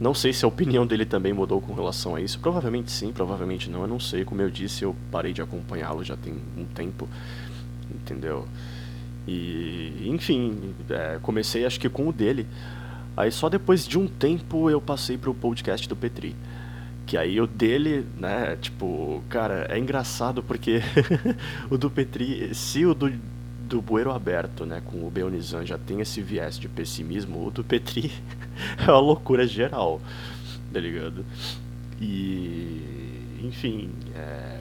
Não 0.00 0.14
sei 0.14 0.32
se 0.32 0.44
a 0.44 0.48
opinião 0.48 0.86
dele 0.86 1.04
também 1.04 1.32
mudou 1.32 1.60
com 1.60 1.74
relação 1.74 2.14
a 2.14 2.20
isso. 2.20 2.38
Provavelmente 2.38 2.90
sim, 2.90 3.12
provavelmente 3.12 3.70
não. 3.70 3.82
Eu 3.82 3.88
não 3.88 4.00
sei. 4.00 4.24
Como 4.24 4.40
eu 4.42 4.50
disse, 4.50 4.84
eu 4.84 4.94
parei 5.10 5.32
de 5.32 5.42
acompanhá-lo 5.42 6.04
já 6.04 6.16
tem 6.16 6.34
um 6.56 6.64
tempo. 6.64 7.08
Entendeu? 7.92 8.46
E, 9.26 10.04
enfim, 10.06 10.74
é, 10.90 11.18
comecei 11.22 11.64
acho 11.64 11.78
que 11.78 11.88
com 11.88 12.08
o 12.08 12.12
dele. 12.12 12.46
Aí 13.16 13.30
só 13.30 13.48
depois 13.48 13.86
de 13.86 13.98
um 13.98 14.08
tempo 14.08 14.68
eu 14.68 14.80
passei 14.80 15.16
pro 15.16 15.32
podcast 15.32 15.88
do 15.88 15.96
Petri. 15.96 16.34
Que 17.06 17.18
aí 17.18 17.40
o 17.40 17.46
dele, 17.46 18.06
né, 18.18 18.56
tipo, 18.60 19.22
cara, 19.28 19.66
é 19.68 19.78
engraçado 19.78 20.42
porque 20.42 20.80
o 21.68 21.76
do 21.76 21.90
Petri, 21.90 22.54
se 22.54 22.86
o 22.86 22.94
do, 22.94 23.12
do 23.68 23.82
Bueiro 23.82 24.10
Aberto, 24.10 24.64
né, 24.64 24.82
com 24.86 25.06
o 25.06 25.10
Beonizan 25.10 25.66
já 25.66 25.76
tem 25.76 26.00
esse 26.00 26.22
viés 26.22 26.58
de 26.58 26.68
pessimismo, 26.68 27.46
o 27.46 27.50
do 27.50 27.62
Petri 27.62 28.10
é 28.78 28.90
uma 28.90 29.00
loucura 29.00 29.46
geral, 29.46 30.00
tá 30.72 30.80
ligado? 30.80 31.26
E, 32.00 33.38
enfim, 33.42 33.90
é, 34.14 34.60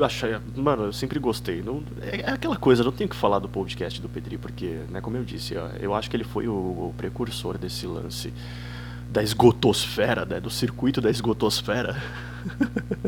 achei, 0.00 0.30
mano, 0.56 0.84
eu 0.84 0.92
sempre 0.92 1.18
gostei. 1.18 1.62
Não, 1.62 1.82
é, 2.00 2.20
é, 2.20 2.30
aquela 2.30 2.56
coisa, 2.56 2.84
não 2.84 2.92
tenho 2.92 3.10
que 3.10 3.16
falar 3.16 3.38
do 3.38 3.48
podcast 3.48 4.00
do 4.00 4.08
Petri, 4.08 4.38
porque, 4.38 4.80
né, 4.90 5.00
como 5.00 5.16
eu 5.16 5.24
disse, 5.24 5.54
eu 5.80 5.94
acho 5.94 6.08
que 6.08 6.16
ele 6.16 6.24
foi 6.24 6.48
o, 6.48 6.52
o 6.52 6.94
precursor 6.96 7.58
desse 7.58 7.86
lance 7.86 8.32
da 9.12 9.22
esgotosfera, 9.22 10.24
né? 10.24 10.40
Do 10.40 10.50
circuito 10.50 11.00
da 11.00 11.10
esgotosfera. 11.10 12.00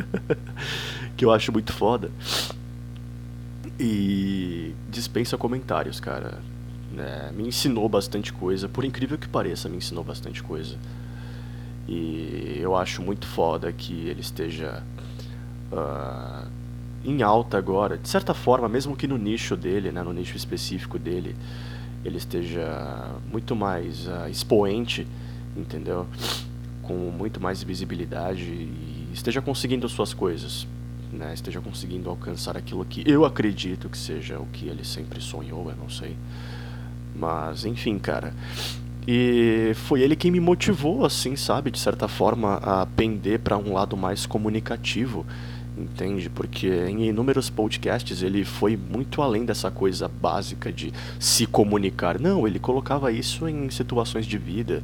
que 1.17 1.25
eu 1.25 1.33
acho 1.33 1.51
muito 1.51 1.73
foda. 1.73 2.11
E 3.81 4.75
dispensa 4.91 5.39
comentários, 5.39 5.99
cara. 5.99 6.39
É, 6.97 7.33
me 7.33 7.49
ensinou 7.49 7.89
bastante 7.89 8.33
coisa, 8.33 8.69
por 8.69 8.85
incrível 8.85 9.19
que 9.19 9.27
pareça, 9.27 9.69
me 9.69 9.79
ensinou 9.79 10.05
bastante 10.05 10.43
coisa. 10.43 10.77
E 11.89 12.59
eu 12.61 12.77
acho 12.77 13.03
muito 13.03 13.27
foda 13.27 13.73
que 13.73 14.09
ele 14.09 14.21
esteja 14.21 14.83
uh, 15.73 16.49
em 17.05 17.23
alta 17.23 17.59
agora, 17.59 17.99
de 17.99 18.09
certa 18.09 18.33
forma, 18.33 18.69
mesmo 18.69 18.97
que 18.97 19.09
no 19.09 19.19
nicho 19.19 19.57
dele, 19.57 19.91
né, 19.91 20.03
no 20.03 20.13
nicho 20.13 20.37
específico 20.37 20.99
dele, 20.99 21.35
ele 22.05 22.17
esteja 22.17 23.11
muito 23.31 23.57
mais 23.57 24.07
uh, 24.07 24.29
expoente 24.31 25.07
entendeu? 25.57 26.07
Com 26.83 26.95
muito 26.95 27.41
mais 27.41 27.63
visibilidade 27.63 28.45
e 28.45 29.09
esteja 29.13 29.41
conseguindo 29.41 29.89
suas 29.89 30.13
coisas, 30.13 30.67
né? 31.13 31.33
Esteja 31.35 31.61
conseguindo 31.61 32.11
alcançar 32.11 32.57
aquilo 32.57 32.85
que 32.85 33.03
eu 33.07 33.25
acredito 33.25 33.89
que 33.89 33.99
seja 33.99 34.39
o 34.39 34.47
que 34.47 34.69
ele 34.69 34.85
sempre 34.85 35.21
sonhou, 35.21 35.71
eu 35.71 35.77
não 35.77 35.89
sei. 35.89 36.17
Mas, 37.15 37.65
enfim, 37.65 37.99
cara. 37.99 38.35
E 39.07 39.73
foi 39.75 40.01
ele 40.01 40.17
quem 40.17 40.31
me 40.31 40.41
motivou, 40.41 41.05
assim, 41.05 41.37
sabe, 41.37 41.71
de 41.71 41.79
certa 41.79 42.09
forma, 42.09 42.55
a 42.57 42.87
pender 42.87 43.39
para 43.39 43.57
um 43.57 43.75
lado 43.75 43.97
mais 43.97 44.25
comunicativo 44.25 45.27
entende? 45.77 46.31
Porque 46.31 46.69
em 46.69 47.09
inúmeros 47.09 47.51
podcasts 47.51 48.23
ele 48.23 48.45
foi 48.45 48.77
muito 48.77 49.21
além 49.21 49.45
dessa 49.45 49.71
coisa 49.71 50.09
básica 50.09 50.73
de 50.73 50.93
se 51.19 51.47
comunicar. 51.47 52.19
Não, 52.19 52.47
ele 52.47 52.59
colocava 52.59 53.11
isso 53.13 53.49
em 53.49 53.69
situações 53.71 54.27
de 54.27 54.39
vida. 54.39 54.83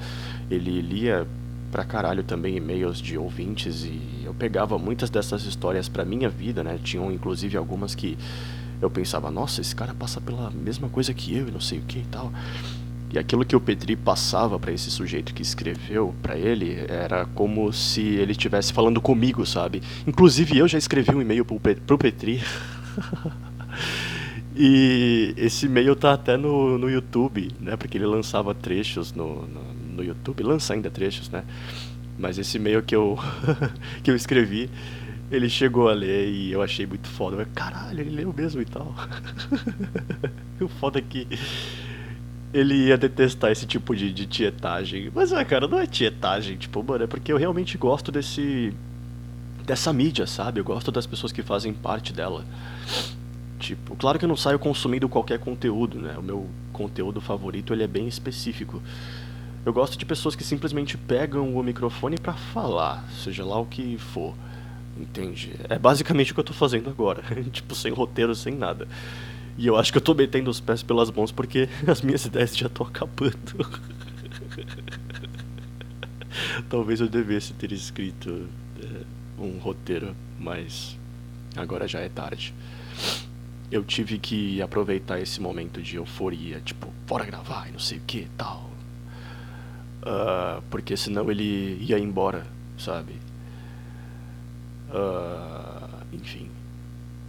Ele 0.50 0.80
lia 0.80 1.26
pra 1.70 1.84
caralho 1.84 2.24
também 2.24 2.56
e-mails 2.56 3.00
de 3.00 3.16
ouvintes 3.16 3.84
e 3.84 4.00
eu 4.24 4.34
pegava 4.34 4.76
muitas 4.76 5.08
dessas 5.08 5.44
histórias 5.44 5.88
pra 5.88 6.04
minha 6.04 6.28
vida, 6.28 6.64
né? 6.64 6.78
Tinham 6.82 7.12
inclusive 7.12 7.56
algumas 7.56 7.94
que 7.94 8.18
eu 8.82 8.90
pensava, 8.90 9.30
nossa, 9.30 9.60
esse 9.60 9.74
cara 9.76 9.94
passa 9.94 10.20
pela 10.20 10.50
mesma 10.50 10.88
coisa 10.88 11.12
que 11.12 11.36
eu 11.36 11.48
e 11.48 11.50
não 11.50 11.60
sei 11.60 11.78
o 11.78 11.82
que 11.82 11.98
e 11.98 12.06
tal. 12.10 12.32
E 13.12 13.18
aquilo 13.18 13.44
que 13.44 13.56
o 13.56 13.60
Petri 13.60 13.96
passava 13.96 14.58
para 14.58 14.72
esse 14.72 14.88
sujeito 14.90 15.34
que 15.34 15.42
escreveu 15.42 16.14
para 16.22 16.38
ele 16.38 16.84
era 16.88 17.26
como 17.26 17.72
se 17.72 18.00
ele 18.00 18.32
estivesse 18.32 18.72
falando 18.72 19.00
comigo, 19.00 19.44
sabe? 19.44 19.82
Inclusive 20.06 20.58
eu 20.58 20.68
já 20.68 20.78
escrevi 20.78 21.12
um 21.12 21.20
e-mail 21.20 21.44
pro, 21.44 21.58
pro 21.58 21.98
Petri. 21.98 22.40
e 24.54 25.34
esse 25.36 25.66
e-mail 25.66 25.96
tá 25.96 26.12
até 26.12 26.36
no, 26.36 26.78
no 26.78 26.88
YouTube, 26.88 27.50
né? 27.60 27.76
Porque 27.76 27.98
ele 27.98 28.06
lançava 28.06 28.54
trechos 28.54 29.12
no, 29.12 29.44
no, 29.44 29.74
no 29.96 30.04
YouTube, 30.04 30.44
lança 30.44 30.74
ainda 30.74 30.88
trechos, 30.88 31.28
né? 31.30 31.42
Mas 32.16 32.38
esse 32.38 32.58
e-mail 32.58 32.80
que 32.80 32.94
eu, 32.94 33.18
que 34.04 34.10
eu 34.12 34.14
escrevi, 34.14 34.70
ele 35.32 35.48
chegou 35.48 35.88
a 35.88 35.92
ler 35.94 36.28
e 36.28 36.52
eu 36.52 36.62
achei 36.62 36.86
muito 36.86 37.08
foda. 37.08 37.42
Eu, 37.42 37.46
Caralho, 37.56 38.00
ele 38.00 38.10
leu 38.10 38.32
mesmo 38.32 38.62
e 38.62 38.64
tal. 38.64 38.94
o 40.60 40.68
foda 40.68 41.00
é 41.00 41.02
que 41.02 41.26
ele 42.52 42.74
ia 42.88 42.98
detestar 42.98 43.50
esse 43.50 43.66
tipo 43.66 43.94
de, 43.94 44.12
de 44.12 44.26
tietagem. 44.26 45.10
Mas, 45.14 45.32
é, 45.32 45.44
cara, 45.44 45.68
não 45.68 45.78
é 45.78 45.86
tietagem, 45.86 46.56
tipo, 46.56 46.82
mano, 46.82 47.04
é 47.04 47.06
porque 47.06 47.32
eu 47.32 47.36
realmente 47.36 47.78
gosto 47.78 48.10
desse. 48.10 48.72
dessa 49.64 49.92
mídia, 49.92 50.26
sabe? 50.26 50.60
Eu 50.60 50.64
gosto 50.64 50.90
das 50.90 51.06
pessoas 51.06 51.32
que 51.32 51.42
fazem 51.42 51.72
parte 51.72 52.12
dela. 52.12 52.44
Tipo, 53.58 53.94
claro 53.94 54.18
que 54.18 54.24
eu 54.24 54.28
não 54.28 54.36
saio 54.36 54.58
consumindo 54.58 55.08
qualquer 55.08 55.38
conteúdo, 55.38 55.98
né? 56.00 56.16
O 56.18 56.22
meu 56.22 56.48
conteúdo 56.72 57.20
favorito 57.20 57.72
ele 57.72 57.84
é 57.84 57.86
bem 57.86 58.08
específico. 58.08 58.82
Eu 59.64 59.72
gosto 59.72 59.98
de 59.98 60.06
pessoas 60.06 60.34
que 60.34 60.42
simplesmente 60.42 60.96
pegam 60.96 61.54
o 61.54 61.62
microfone 61.62 62.16
para 62.16 62.32
falar, 62.32 63.04
seja 63.22 63.44
lá 63.44 63.60
o 63.60 63.66
que 63.66 63.98
for. 63.98 64.34
Entende? 64.98 65.54
É 65.68 65.78
basicamente 65.78 66.32
o 66.32 66.34
que 66.34 66.40
eu 66.40 66.44
tô 66.44 66.54
fazendo 66.54 66.88
agora. 66.88 67.22
tipo, 67.52 67.74
sem 67.74 67.92
roteiro, 67.92 68.34
sem 68.34 68.54
nada. 68.54 68.88
E 69.60 69.66
eu 69.66 69.76
acho 69.76 69.92
que 69.92 69.98
eu 69.98 70.02
tô 70.02 70.14
metendo 70.14 70.50
os 70.50 70.58
pés 70.58 70.82
pelas 70.82 71.10
mãos 71.10 71.30
porque 71.30 71.68
as 71.86 72.00
minhas 72.00 72.24
ideias 72.24 72.56
já 72.56 72.66
estão 72.66 72.86
acabando. 72.86 73.36
Talvez 76.70 76.98
eu 76.98 77.08
devesse 77.08 77.52
ter 77.52 77.70
escrito 77.70 78.48
é, 78.82 79.02
um 79.38 79.58
roteiro, 79.58 80.16
mas 80.38 80.96
agora 81.54 81.86
já 81.86 82.00
é 82.00 82.08
tarde. 82.08 82.54
Eu 83.70 83.84
tive 83.84 84.18
que 84.18 84.62
aproveitar 84.62 85.20
esse 85.20 85.42
momento 85.42 85.82
de 85.82 85.96
euforia, 85.96 86.60
tipo, 86.60 86.90
bora 87.06 87.26
gravar 87.26 87.68
e 87.68 87.72
não 87.72 87.78
sei 87.78 87.98
o 87.98 88.02
que 88.06 88.28
tal. 88.38 88.70
Uh, 90.00 90.62
porque 90.70 90.96
senão 90.96 91.30
ele 91.30 91.76
ia 91.82 91.98
embora, 91.98 92.46
sabe? 92.78 93.12
Uh, 94.88 96.14
enfim, 96.14 96.48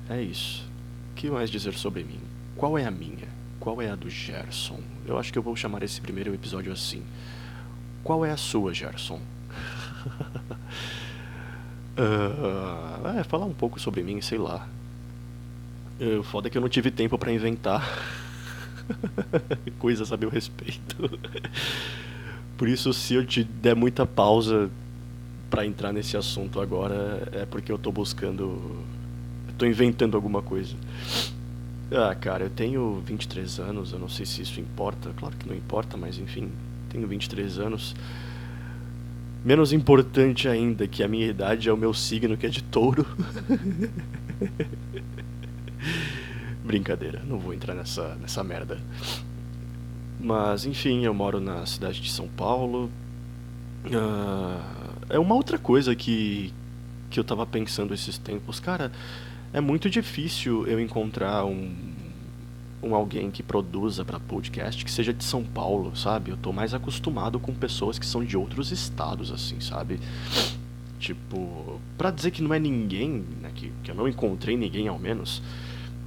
é 0.10 0.22
isso. 0.22 0.66
O 1.12 1.16
que 1.16 1.30
mais 1.30 1.52
dizer 1.52 1.74
sobre 1.74 2.06
mim? 2.06 2.21
Qual 2.56 2.78
é 2.78 2.86
a 2.86 2.92
minha? 2.92 3.28
Qual 3.60 3.82
é 3.82 3.90
a 3.90 3.96
do 3.96 4.10
Gerson? 4.10 4.80
Eu 5.06 5.18
acho 5.18 5.32
que 5.32 5.38
eu 5.38 5.44
vou 5.44 5.56
chamar 5.56 5.84
esse 5.84 6.02
primeiro 6.02 6.34
episódio 6.34 6.72
assim. 6.72 7.04
Qual 8.04 8.26
é 8.26 8.32
a 8.32 8.38
sua, 8.38 8.74
Gerson? 8.74 9.20
uh, 11.98 13.08
é, 13.20 13.24
falar 13.24 13.46
um 13.46 13.54
pouco 13.54 13.80
sobre 13.80 14.02
mim, 14.04 14.20
sei 14.22 14.38
lá. 14.38 14.68
O 16.20 16.24
foda 16.24 16.48
é 16.48 16.52
que 16.52 16.58
eu 16.58 16.62
não 16.62 16.70
tive 16.70 16.90
tempo 16.90 17.16
para 17.18 17.32
inventar 17.32 17.88
coisas 19.78 20.12
a 20.12 20.18
meu 20.18 20.30
respeito. 20.30 20.96
Por 22.58 22.68
isso, 22.68 22.94
se 22.94 23.14
eu 23.14 23.26
te 23.26 23.44
der 23.44 23.76
muita 23.76 24.06
pausa 24.06 24.70
para 25.50 25.66
entrar 25.66 25.92
nesse 25.92 26.16
assunto 26.16 26.60
agora, 26.60 27.28
é 27.32 27.46
porque 27.46 27.72
eu 27.72 27.78
tô 27.78 27.92
buscando. 27.92 28.84
Tô 29.58 29.66
inventando 29.66 30.16
alguma 30.16 30.42
coisa. 30.42 30.76
Ah, 31.92 32.16
cara, 32.16 32.46
eu 32.46 32.50
tenho 32.50 33.04
23 33.06 33.60
anos, 33.60 33.92
eu 33.92 34.00
não 34.00 34.08
sei 34.08 34.26
se 34.26 34.42
isso 34.42 34.62
importa. 34.62 35.12
Claro 35.18 35.36
que 35.36 35.48
não 35.48 35.56
importa, 35.56 35.98
mas 35.98 36.18
enfim, 36.18 36.50
tenho 36.90 37.06
23 37.06 37.60
anos. 37.60 37.94
Menos 39.44 39.74
importante 39.74 40.48
ainda 40.48 40.88
que 40.88 41.04
a 41.04 41.08
minha 41.08 41.28
idade 41.28 41.68
é 41.68 41.74
o 41.74 41.78
meu 41.78 41.94
signo, 41.94 42.38
que 42.38 42.46
é 42.46 42.50
de 42.50 42.64
touro. 42.64 43.06
Brincadeira, 46.64 47.22
não 47.28 47.40
vou 47.40 47.54
entrar 47.54 47.76
nessa, 47.76 48.16
nessa 48.16 48.44
merda. 48.44 48.80
Mas, 50.18 50.66
enfim, 50.66 51.04
eu 51.04 51.14
moro 51.14 51.42
na 51.42 51.66
cidade 51.66 52.00
de 52.00 52.10
São 52.10 52.28
Paulo. 52.28 52.90
Uh, 53.86 54.62
é 55.10 55.20
uma 55.20 55.36
outra 55.36 55.58
coisa 55.58 55.96
que, 55.96 56.54
que 57.10 57.20
eu 57.20 57.24
tava 57.24 57.46
pensando 57.46 57.94
esses 57.94 58.18
tempos. 58.18 58.60
Cara, 58.60 58.92
é 59.54 59.60
muito 59.60 59.90
difícil 59.90 60.66
eu 60.66 60.80
encontrar 60.80 61.46
um, 61.46 61.74
um 62.82 62.96
alguém 62.96 63.30
que 63.30 63.44
produza 63.44 64.04
para 64.06 64.20
podcast 64.20 64.84
que 64.84 64.92
seja 64.92 65.14
de 65.14 65.24
São 65.24 65.44
Paulo, 65.44 65.96
sabe? 65.96 66.32
Eu 66.32 66.38
tô 66.38 66.54
mais 66.54 66.74
acostumado 66.74 67.40
com 67.40 67.54
pessoas 67.54 68.00
que 68.00 68.06
são 68.06 68.24
de 68.24 68.38
outros 68.38 68.72
estados, 68.72 69.32
assim, 69.32 69.60
sabe? 69.60 70.00
Tipo, 71.00 71.80
pra 71.98 72.12
dizer 72.12 72.32
que 72.32 72.42
não 72.42 72.54
é 72.54 72.60
ninguém, 72.60 73.26
né, 73.42 73.52
que, 73.54 73.72
que 73.84 73.92
eu 73.92 73.96
não 73.96 74.08
encontrei 74.08 74.56
ninguém 74.56 74.88
ao 74.88 75.00
menos, 75.00 75.42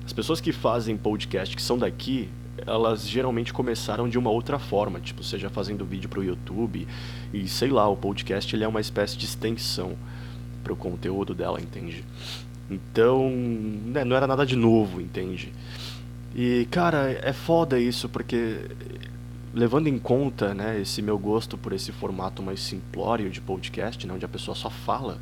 as 0.06 0.12
pessoas 0.12 0.40
que 0.40 0.52
fazem 0.52 0.96
podcast 0.96 1.54
que 1.54 1.62
são 1.62 1.76
daqui, 1.76 2.28
elas 2.66 3.06
geralmente 3.08 3.52
começaram 3.52 4.08
de 4.08 4.18
uma 4.18 4.30
outra 4.30 4.58
forma, 4.58 5.00
tipo, 5.00 5.22
seja 5.22 5.50
fazendo 5.50 5.84
vídeo 5.84 6.08
para 6.08 6.20
o 6.20 6.24
YouTube 6.24 6.86
e 7.32 7.48
sei 7.48 7.70
lá, 7.70 7.88
o 7.88 7.96
podcast 7.96 8.54
ele 8.54 8.64
é 8.64 8.68
uma 8.68 8.80
espécie 8.80 9.18
de 9.18 9.24
extensão 9.24 9.96
para 10.62 10.72
o 10.72 10.76
conteúdo 10.76 11.34
dela, 11.34 11.60
entende? 11.60 12.04
Então, 12.70 13.30
né, 13.30 14.04
não 14.04 14.16
era 14.16 14.26
nada 14.26 14.46
de 14.46 14.56
novo, 14.56 15.00
entende? 15.00 15.52
E 16.34 16.66
cara, 16.70 17.10
é 17.10 17.32
foda 17.32 17.78
isso 17.78 18.08
porque 18.08 18.58
levando 19.54 19.86
em 19.86 19.98
conta, 19.98 20.52
né, 20.52 20.80
esse 20.80 21.00
meu 21.00 21.18
gosto 21.18 21.56
por 21.56 21.72
esse 21.72 21.92
formato 21.92 22.42
mais 22.42 22.60
simplório 22.60 23.30
de 23.30 23.40
podcast, 23.40 24.04
né, 24.06 24.12
onde 24.12 24.24
a 24.24 24.28
pessoa 24.28 24.54
só 24.54 24.68
fala, 24.68 25.18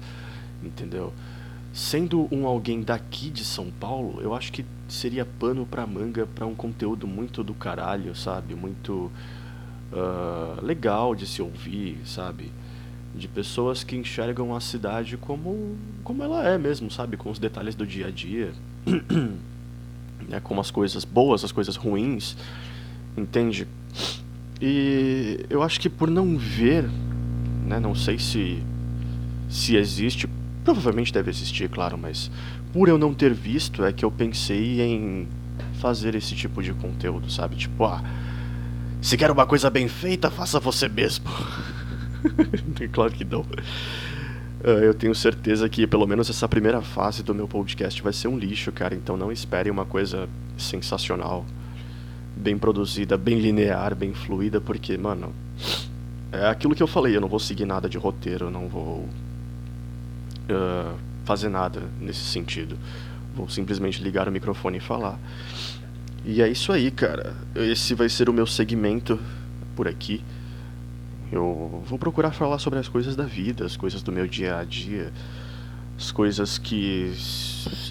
entendeu? 0.63 1.13
Sendo 1.73 2.29
um 2.31 2.47
alguém 2.47 2.83
daqui 2.83 3.31
de 3.31 3.45
São 3.45 3.71
Paulo, 3.71 4.21
eu 4.23 4.35
acho 4.35 4.53
que 4.53 4.65
seria 4.89 5.25
pano 5.25 5.67
pra 5.67 5.87
manga 5.87 6.27
pra 6.27 6.47
um 6.47 6.55
conteúdo 6.55 7.07
muito 7.07 7.43
do 7.43 7.55
caralho, 7.55 8.15
sabe? 8.15 8.55
Muito 8.55 9.11
uh, 9.93 10.65
legal 10.65 11.15
de 11.15 11.27
se 11.27 11.41
ouvir, 11.41 11.99
sabe? 12.05 12.53
De 13.15 13.29
pessoas 13.29 13.85
que 13.85 13.97
enxergam 13.97 14.55
a 14.55 14.61
cidade 14.61 15.17
como, 15.17 15.77
como 16.03 16.23
ela 16.23 16.49
é 16.49 16.57
mesmo, 16.57 16.91
sabe? 16.91 17.17
Com 17.17 17.31
os 17.31 17.39
detalhes 17.39 17.75
do 17.75 17.87
dia 17.87 18.07
a 18.07 18.11
dia, 18.11 18.53
né? 20.29 20.41
como 20.43 20.61
as 20.61 20.71
coisas 20.71 21.05
boas, 21.05 21.45
as 21.45 21.53
coisas 21.53 21.77
ruins, 21.77 22.37
entende? 23.17 23.69
E 24.61 25.45
eu 25.51 25.63
acho 25.63 25.79
que 25.79 25.91
por 25.91 26.11
não 26.11 26.39
ver, 26.39 26.89
né? 27.67 27.79
Não 27.79 27.95
sei 27.95 28.19
se, 28.19 28.63
se 29.49 29.77
existe 29.77 30.27
Provavelmente 30.65 31.13
deve 31.13 31.31
existir, 31.31 31.69
claro, 31.69 31.99
mas 31.99 32.31
por 32.73 32.89
eu 32.89 32.97
não 32.97 33.13
ter 33.13 33.35
visto 33.35 33.85
é 33.85 33.93
que 33.93 34.05
eu 34.05 34.11
pensei 34.11 34.81
em 34.81 35.27
fazer 35.81 36.15
esse 36.15 36.37
tipo 36.37 36.63
de 36.63 36.73
conteúdo, 36.73 37.31
sabe? 37.31 37.57
Tipo, 37.57 37.85
ah, 37.85 38.03
se 39.01 39.17
quer 39.17 39.31
uma 39.31 39.45
coisa 39.45 39.69
bem 39.69 39.89
feita, 39.89 40.31
faça 40.31 40.61
você 40.61 40.89
mesmo. 40.89 41.25
claro 42.93 43.13
que 43.13 43.25
não. 43.25 43.45
Ah, 44.65 44.71
eu 44.71 44.95
tenho 44.95 45.15
certeza 45.15 45.69
que 45.69 45.87
pelo 45.87 46.07
menos 46.07 46.31
essa 46.31 46.49
primeira 46.49 46.81
fase 46.81 47.23
do 47.23 47.35
meu 47.35 47.49
podcast 47.49 48.01
vai 48.01 48.13
ser 48.13 48.29
um 48.29 48.39
lixo, 48.39 48.71
cara. 48.71 48.95
Então 48.95 49.17
não 49.17 49.33
espere 49.33 49.71
uma 49.71 49.85
coisa 49.85 50.29
sensacional, 50.57 51.45
bem 52.37 52.57
produzida, 52.57 53.17
bem 53.17 53.41
linear, 53.41 53.95
bem 53.95 54.15
fluida, 54.15 54.61
porque, 54.61 54.97
mano, 54.97 55.33
é 56.31 56.47
aquilo 56.47 56.75
que 56.75 56.83
eu 56.83 56.87
falei. 56.87 57.17
Eu 57.17 57.21
não 57.21 57.29
vou 57.29 57.41
seguir 57.41 57.65
nada 57.65 57.89
de 57.89 57.99
roteiro, 57.99 58.51
não 58.51 58.69
vou 58.69 59.09
uh, 60.49 60.97
fazer 61.25 61.49
nada 61.49 61.83
nesse 62.01 62.21
sentido. 62.21 62.79
Vou 63.35 63.49
simplesmente 63.49 64.03
ligar 64.03 64.29
o 64.29 64.33
microfone 64.33 64.79
e 64.79 64.81
falar. 64.81 65.19
E 66.25 66.41
é 66.41 66.49
isso 66.49 66.71
aí, 66.71 66.91
cara. 66.93 67.35
Esse 67.57 67.95
vai 67.95 68.09
ser 68.09 68.29
o 68.29 68.33
meu 68.33 68.47
segmento 68.47 69.19
por 69.75 69.89
aqui. 69.89 70.23
Eu 71.33 71.83
vou 71.87 71.99
procurar 71.99 72.31
falar 72.33 72.59
sobre 72.59 72.79
as 72.79 72.89
coisas 72.89 73.17
da 73.17 73.25
vida, 73.25 73.65
as 73.65 73.75
coisas 73.75 74.03
do 74.03 74.13
meu 74.13 74.29
dia 74.29 74.59
a 74.59 74.65
dia, 74.65 75.11
as 75.97 76.13
coisas 76.13 76.59
que. 76.59 77.11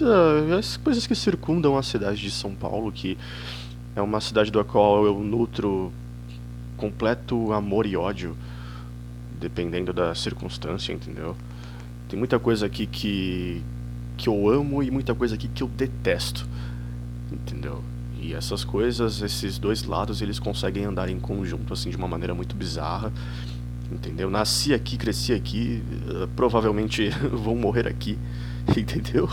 Ah, 0.00 0.58
as 0.58 0.76
coisas 0.76 1.08
que 1.08 1.14
circundam 1.16 1.76
a 1.76 1.82
cidade 1.82 2.20
de 2.20 2.30
São 2.30 2.54
Paulo, 2.54 2.92
que 2.92 3.18
é 3.96 4.00
uma 4.00 4.20
cidade 4.20 4.52
da 4.52 4.62
qual 4.62 5.04
eu 5.04 5.18
nutro 5.18 5.92
completo 6.76 7.52
amor 7.52 7.84
e 7.84 7.96
ódio, 7.96 8.36
dependendo 9.40 9.92
da 9.92 10.14
circunstância, 10.14 10.92
entendeu? 10.92 11.36
Tem 12.08 12.16
muita 12.16 12.38
coisa 12.38 12.66
aqui 12.66 12.86
que, 12.86 13.60
que 14.16 14.28
eu 14.28 14.48
amo 14.48 14.84
e 14.84 14.90
muita 14.90 15.16
coisa 15.16 15.34
aqui 15.34 15.48
que 15.48 15.64
eu 15.64 15.68
detesto. 15.68 16.46
Entendeu? 17.32 17.82
E 18.22 18.34
essas 18.34 18.62
coisas, 18.62 19.20
esses 19.20 19.58
dois 19.58 19.82
lados, 19.82 20.22
eles 20.22 20.38
conseguem 20.38 20.84
andar 20.84 21.08
em 21.08 21.18
conjunto 21.18 21.72
assim 21.72 21.90
de 21.90 21.96
uma 21.96 22.06
maneira 22.06 22.34
muito 22.34 22.54
bizarra. 22.54 23.12
Entendeu? 23.90 24.30
Nasci 24.30 24.72
aqui, 24.72 24.96
cresci 24.96 25.32
aqui, 25.32 25.82
uh, 26.08 26.28
provavelmente 26.28 27.10
vou 27.32 27.56
morrer 27.56 27.88
aqui. 27.88 28.16
Entendeu? 28.76 29.28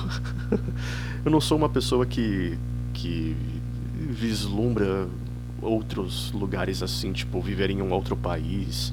eu 1.23 1.31
não 1.31 1.39
sou 1.39 1.57
uma 1.57 1.69
pessoa 1.69 2.05
que 2.05 2.57
que 2.91 3.33
vislumbra 4.09 5.07
outros 5.61 6.31
lugares 6.33 6.81
assim, 6.81 7.13
tipo 7.13 7.39
viver 7.39 7.69
em 7.69 7.81
um 7.81 7.93
outro 7.93 8.15
país 8.15 8.91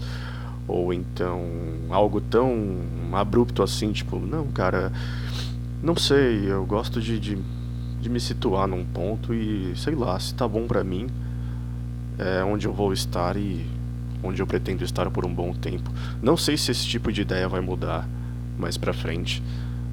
ou 0.69 0.93
então 0.93 1.43
algo 1.91 2.21
tão 2.21 2.79
abrupto 3.13 3.63
assim, 3.63 3.93
tipo, 3.93 4.19
não, 4.19 4.47
cara, 4.49 4.93
não 5.83 5.97
sei, 5.97 6.51
eu 6.51 6.65
gosto 6.67 7.01
de, 7.01 7.19
de, 7.19 7.39
de 8.01 8.09
me 8.09 8.21
situar 8.21 8.67
num 8.67 8.85
ponto 8.85 9.35
e 9.35 9.73
sei 9.77 9.95
lá, 9.95 10.19
se 10.19 10.35
tá 10.35 10.47
bom 10.47 10.67
pra 10.67 10.85
mim, 10.85 11.07
é 12.19 12.45
onde 12.45 12.67
eu 12.67 12.73
vou 12.73 12.93
estar 12.93 13.37
e 13.37 13.67
onde 14.23 14.41
eu 14.41 14.47
pretendo 14.47 14.85
estar 14.85 15.11
por 15.11 15.25
um 15.25 15.35
bom 15.35 15.53
tempo. 15.53 15.91
Não 16.23 16.37
sei 16.37 16.57
se 16.57 16.71
esse 16.71 16.87
tipo 16.87 17.13
de 17.13 17.23
ideia 17.23 17.49
vai 17.49 17.61
mudar 17.61 18.09
mais 18.59 18.77
pra 18.77 18.93
frente, 18.93 19.43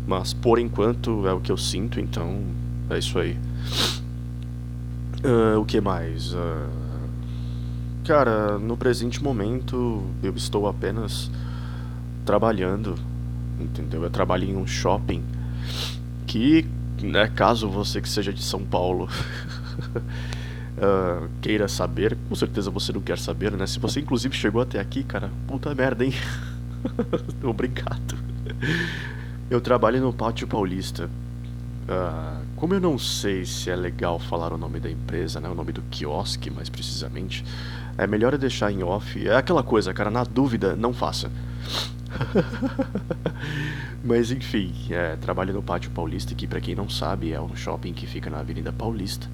mas 0.08 0.34
por 0.34 0.60
enquanto 0.60 1.28
é 1.28 1.34
o 1.34 1.40
que 1.40 1.52
eu 1.52 1.58
sinto, 1.58 2.00
então 2.00 2.42
é 2.90 2.98
isso 2.98 3.18
aí. 3.20 3.38
Uh, 5.24 5.60
o 5.60 5.66
que 5.66 5.80
mais? 5.80 6.34
Uh, 6.34 6.84
Cara, 8.04 8.60
no 8.60 8.76
presente 8.76 9.24
momento 9.24 10.04
eu 10.22 10.34
estou 10.36 10.68
apenas 10.68 11.32
trabalhando, 12.26 12.96
entendeu? 13.58 14.04
Eu 14.04 14.10
trabalho 14.10 14.44
em 14.44 14.58
um 14.58 14.68
shopping 14.68 15.24
que, 16.28 16.68
né, 17.04 17.28
caso 17.28 17.70
você 17.70 18.02
que 18.02 18.10
seja 18.10 18.32
de 18.32 18.42
São 18.42 18.64
Paulo, 18.64 19.10
uh, 20.78 21.30
queira 21.42 21.68
saber, 21.68 22.18
com 22.30 22.36
certeza 22.36 22.72
você 22.72 22.94
não 22.94 23.02
quer 23.02 23.18
saber, 23.18 23.52
né? 23.52 23.68
Se 23.68 23.80
você 23.80 24.00
inclusive 24.00 24.36
chegou 24.36 24.62
até 24.62 24.80
aqui, 24.80 25.04
cara, 25.04 25.30
puta 25.48 25.74
merda, 25.76 26.06
hein? 26.06 26.14
Obrigado. 27.44 28.18
Eu 29.50 29.62
trabalho 29.62 30.02
no 30.02 30.14
Pátio 30.14 30.48
Paulista. 30.48 31.10
Uh, 31.84 32.44
como 32.56 32.74
eu 32.74 32.80
não 32.80 32.98
sei 32.98 33.46
se 33.46 33.70
é 33.70 33.76
legal 33.76 34.18
falar 34.18 34.54
o 34.54 34.58
nome 34.58 34.80
da 34.80 34.90
empresa, 34.90 35.42
né? 35.42 35.50
O 35.50 35.56
nome 35.56 35.74
do 35.74 35.82
quiosque, 35.84 36.50
mais 36.50 36.70
precisamente, 36.70 37.44
é 37.98 38.08
melhor 38.08 38.38
deixar 38.38 38.72
em 38.72 38.82
off. 38.84 39.28
É 39.28 39.36
aquela 39.36 39.62
coisa, 39.62 39.94
cara, 39.94 40.10
na 40.10 40.24
dúvida, 40.24 40.76
não 40.76 40.94
faça. 40.94 41.30
Mas 44.04 44.32
enfim, 44.32 44.74
é, 44.90 45.16
trabalho 45.16 45.54
no 45.54 45.64
Pátio 45.64 45.90
Paulista, 45.92 46.36
que 46.36 46.46
para 46.46 46.60
quem 46.60 46.76
não 46.76 46.90
sabe 46.90 47.32
é 47.32 47.40
um 47.40 47.56
shopping 47.56 47.94
que 47.94 48.06
fica 48.06 48.30
na 48.30 48.40
Avenida 48.40 48.74
Paulista. 48.74 49.30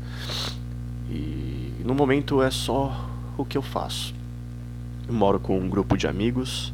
E 1.09 1.73
no 1.83 1.95
momento 1.95 2.41
é 2.43 2.51
só 2.51 3.09
o 3.35 3.43
que 3.43 3.57
eu 3.57 3.63
faço. 3.63 4.13
Eu 5.07 5.13
moro 5.15 5.39
com 5.39 5.57
um 5.57 5.67
grupo 5.67 5.97
de 5.97 6.05
amigos. 6.05 6.71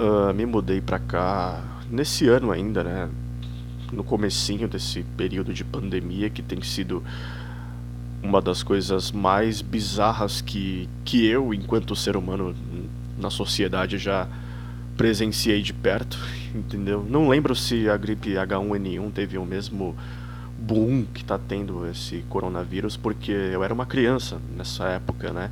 Uh, 0.00 0.34
me 0.34 0.44
mudei 0.44 0.80
pra 0.80 0.98
cá 0.98 1.62
nesse 1.88 2.26
ano 2.26 2.50
ainda, 2.50 2.82
né? 2.82 3.08
No 3.92 4.02
comecinho 4.02 4.66
desse 4.66 5.04
período 5.16 5.54
de 5.54 5.62
pandemia 5.62 6.28
que 6.28 6.42
tem 6.42 6.60
sido 6.60 7.04
uma 8.20 8.40
das 8.42 8.64
coisas 8.64 9.12
mais 9.12 9.62
bizarras 9.62 10.40
que, 10.40 10.88
que 11.04 11.24
eu, 11.24 11.54
enquanto 11.54 11.94
ser 11.94 12.16
humano 12.16 12.54
na 13.16 13.30
sociedade, 13.30 13.96
já 13.96 14.26
presenciei 15.00 15.62
de 15.62 15.72
perto, 15.72 16.18
entendeu? 16.54 17.02
Não 17.08 17.26
lembro 17.26 17.56
se 17.56 17.88
a 17.88 17.96
gripe 17.96 18.34
H1N1 18.34 19.10
teve 19.14 19.38
o 19.38 19.46
mesmo 19.46 19.96
boom 20.58 21.06
que 21.14 21.22
está 21.22 21.38
tendo 21.38 21.88
esse 21.88 22.22
coronavírus, 22.28 22.98
porque 22.98 23.32
eu 23.32 23.64
era 23.64 23.72
uma 23.72 23.86
criança 23.86 24.38
nessa 24.54 24.84
época, 24.88 25.32
né? 25.32 25.50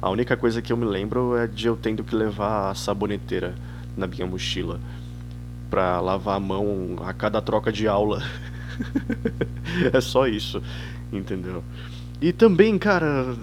A 0.00 0.08
única 0.08 0.36
coisa 0.36 0.62
que 0.62 0.72
eu 0.72 0.76
me 0.76 0.84
lembro 0.84 1.36
é 1.36 1.48
de 1.48 1.66
eu 1.66 1.76
tendo 1.76 2.04
que 2.04 2.14
levar 2.14 2.70
a 2.70 2.74
saboneteira 2.76 3.52
na 3.96 4.06
minha 4.06 4.28
mochila 4.28 4.78
para 5.68 6.00
lavar 6.00 6.36
a 6.36 6.40
mão 6.40 6.98
a 7.04 7.12
cada 7.12 7.42
troca 7.42 7.72
de 7.72 7.88
aula. 7.88 8.22
é 9.92 10.00
só 10.00 10.28
isso, 10.28 10.62
entendeu? 11.12 11.64
E 12.20 12.32
também, 12.32 12.76
cara, 12.78 13.36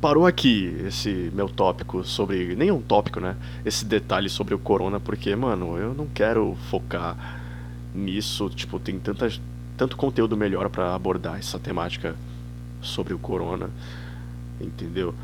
parou 0.00 0.26
aqui 0.26 0.76
esse 0.86 1.30
meu 1.34 1.48
tópico 1.48 2.04
sobre. 2.04 2.54
Nem 2.54 2.70
um 2.70 2.82
tópico, 2.82 3.18
né? 3.18 3.36
Esse 3.64 3.84
detalhe 3.84 4.28
sobre 4.28 4.54
o 4.54 4.58
corona, 4.58 5.00
porque, 5.00 5.34
mano, 5.34 5.78
eu 5.78 5.94
não 5.94 6.06
quero 6.06 6.56
focar 6.70 7.16
nisso. 7.94 8.50
Tipo, 8.50 8.78
tem 8.78 8.98
tanta, 8.98 9.28
tanto 9.76 9.96
conteúdo 9.96 10.36
melhor 10.36 10.68
para 10.68 10.94
abordar 10.94 11.38
essa 11.38 11.58
temática 11.58 12.14
sobre 12.82 13.14
o 13.14 13.18
corona, 13.18 13.70
entendeu? 14.60 15.14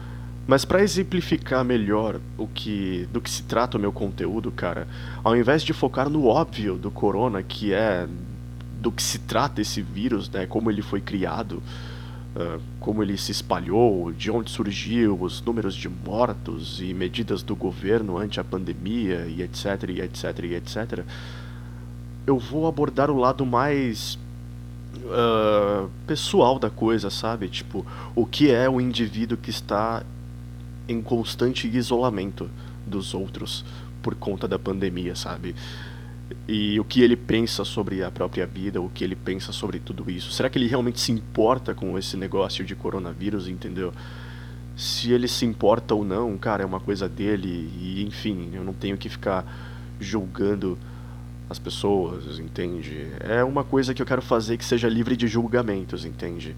Mas 0.46 0.64
para 0.64 0.82
exemplificar 0.82 1.64
melhor 1.64 2.18
o 2.36 2.48
que 2.48 3.08
do 3.12 3.20
que 3.20 3.30
se 3.30 3.44
trata 3.44 3.76
o 3.76 3.80
meu 3.80 3.92
conteúdo, 3.92 4.50
cara, 4.50 4.88
ao 5.22 5.36
invés 5.36 5.62
de 5.62 5.72
focar 5.72 6.08
no 6.08 6.26
óbvio 6.26 6.76
do 6.76 6.90
corona, 6.90 7.42
que 7.42 7.72
é 7.72 8.08
do 8.80 8.90
que 8.90 9.02
se 9.02 9.20
trata 9.20 9.60
esse 9.60 9.80
vírus, 9.80 10.28
né, 10.28 10.44
como 10.44 10.68
ele 10.68 10.82
foi 10.82 11.00
criado, 11.00 11.62
como 12.80 13.02
ele 13.02 13.16
se 13.18 13.30
espalhou, 13.30 14.10
de 14.12 14.30
onde 14.30 14.50
surgiu, 14.50 15.20
os 15.20 15.42
números 15.42 15.74
de 15.74 15.88
mortos 15.88 16.80
e 16.80 16.94
medidas 16.94 17.42
do 17.42 17.54
governo 17.54 18.16
ante 18.16 18.40
a 18.40 18.44
pandemia 18.44 19.26
e 19.26 19.42
etc, 19.42 19.90
e 19.90 20.00
etc, 20.00 20.38
e 20.44 20.54
etc, 20.54 21.04
eu 22.26 22.38
vou 22.38 22.66
abordar 22.66 23.10
o 23.10 23.16
lado 23.16 23.44
mais 23.44 24.18
uh, 24.96 25.90
pessoal 26.06 26.58
da 26.58 26.70
coisa, 26.70 27.10
sabe? 27.10 27.48
Tipo, 27.48 27.84
o 28.14 28.24
que 28.24 28.50
é 28.50 28.68
o 28.68 28.80
indivíduo 28.80 29.36
que 29.36 29.50
está 29.50 30.02
em 30.88 31.02
constante 31.02 31.68
isolamento 31.68 32.48
dos 32.86 33.14
outros 33.14 33.64
por 34.02 34.14
conta 34.14 34.48
da 34.48 34.58
pandemia, 34.58 35.14
sabe? 35.14 35.54
E 36.48 36.78
o 36.78 36.84
que 36.84 37.02
ele 37.02 37.16
pensa 37.16 37.64
sobre 37.64 38.02
a 38.02 38.10
própria 38.10 38.46
vida, 38.46 38.80
o 38.80 38.88
que 38.88 39.04
ele 39.04 39.16
pensa 39.16 39.52
sobre 39.52 39.78
tudo 39.78 40.10
isso. 40.10 40.32
Será 40.32 40.48
que 40.50 40.58
ele 40.58 40.66
realmente 40.66 41.00
se 41.00 41.12
importa 41.12 41.74
com 41.74 41.98
esse 41.98 42.16
negócio 42.16 42.64
de 42.64 42.74
coronavírus, 42.74 43.48
entendeu? 43.48 43.92
Se 44.76 45.12
ele 45.12 45.28
se 45.28 45.44
importa 45.44 45.94
ou 45.94 46.04
não, 46.04 46.36
cara, 46.38 46.62
é 46.62 46.66
uma 46.66 46.80
coisa 46.80 47.08
dele 47.08 47.70
e 47.80 48.04
enfim, 48.04 48.50
eu 48.54 48.64
não 48.64 48.72
tenho 48.72 48.96
que 48.96 49.08
ficar 49.08 49.44
julgando 50.00 50.78
as 51.48 51.58
pessoas, 51.58 52.38
entende? 52.38 53.08
É 53.20 53.44
uma 53.44 53.62
coisa 53.62 53.92
que 53.92 54.00
eu 54.00 54.06
quero 54.06 54.22
fazer 54.22 54.56
que 54.56 54.64
seja 54.64 54.88
livre 54.88 55.16
de 55.16 55.28
julgamentos, 55.28 56.04
entende? 56.04 56.56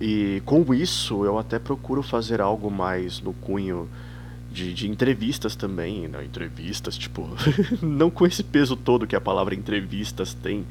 E 0.00 0.40
com 0.46 0.72
isso 0.72 1.24
eu 1.24 1.38
até 1.38 1.58
procuro 1.58 2.02
fazer 2.02 2.40
algo 2.40 2.70
mais 2.70 3.20
no 3.20 3.32
cunho 3.32 3.88
de, 4.50 4.72
de 4.72 4.88
entrevistas 4.88 5.54
também, 5.54 6.08
né? 6.08 6.24
entrevistas, 6.24 6.96
tipo, 6.96 7.28
não 7.82 8.10
com 8.10 8.26
esse 8.26 8.42
peso 8.42 8.76
todo 8.76 9.06
que 9.06 9.16
a 9.16 9.20
palavra 9.20 9.54
entrevistas 9.54 10.34
tem, 10.34 10.66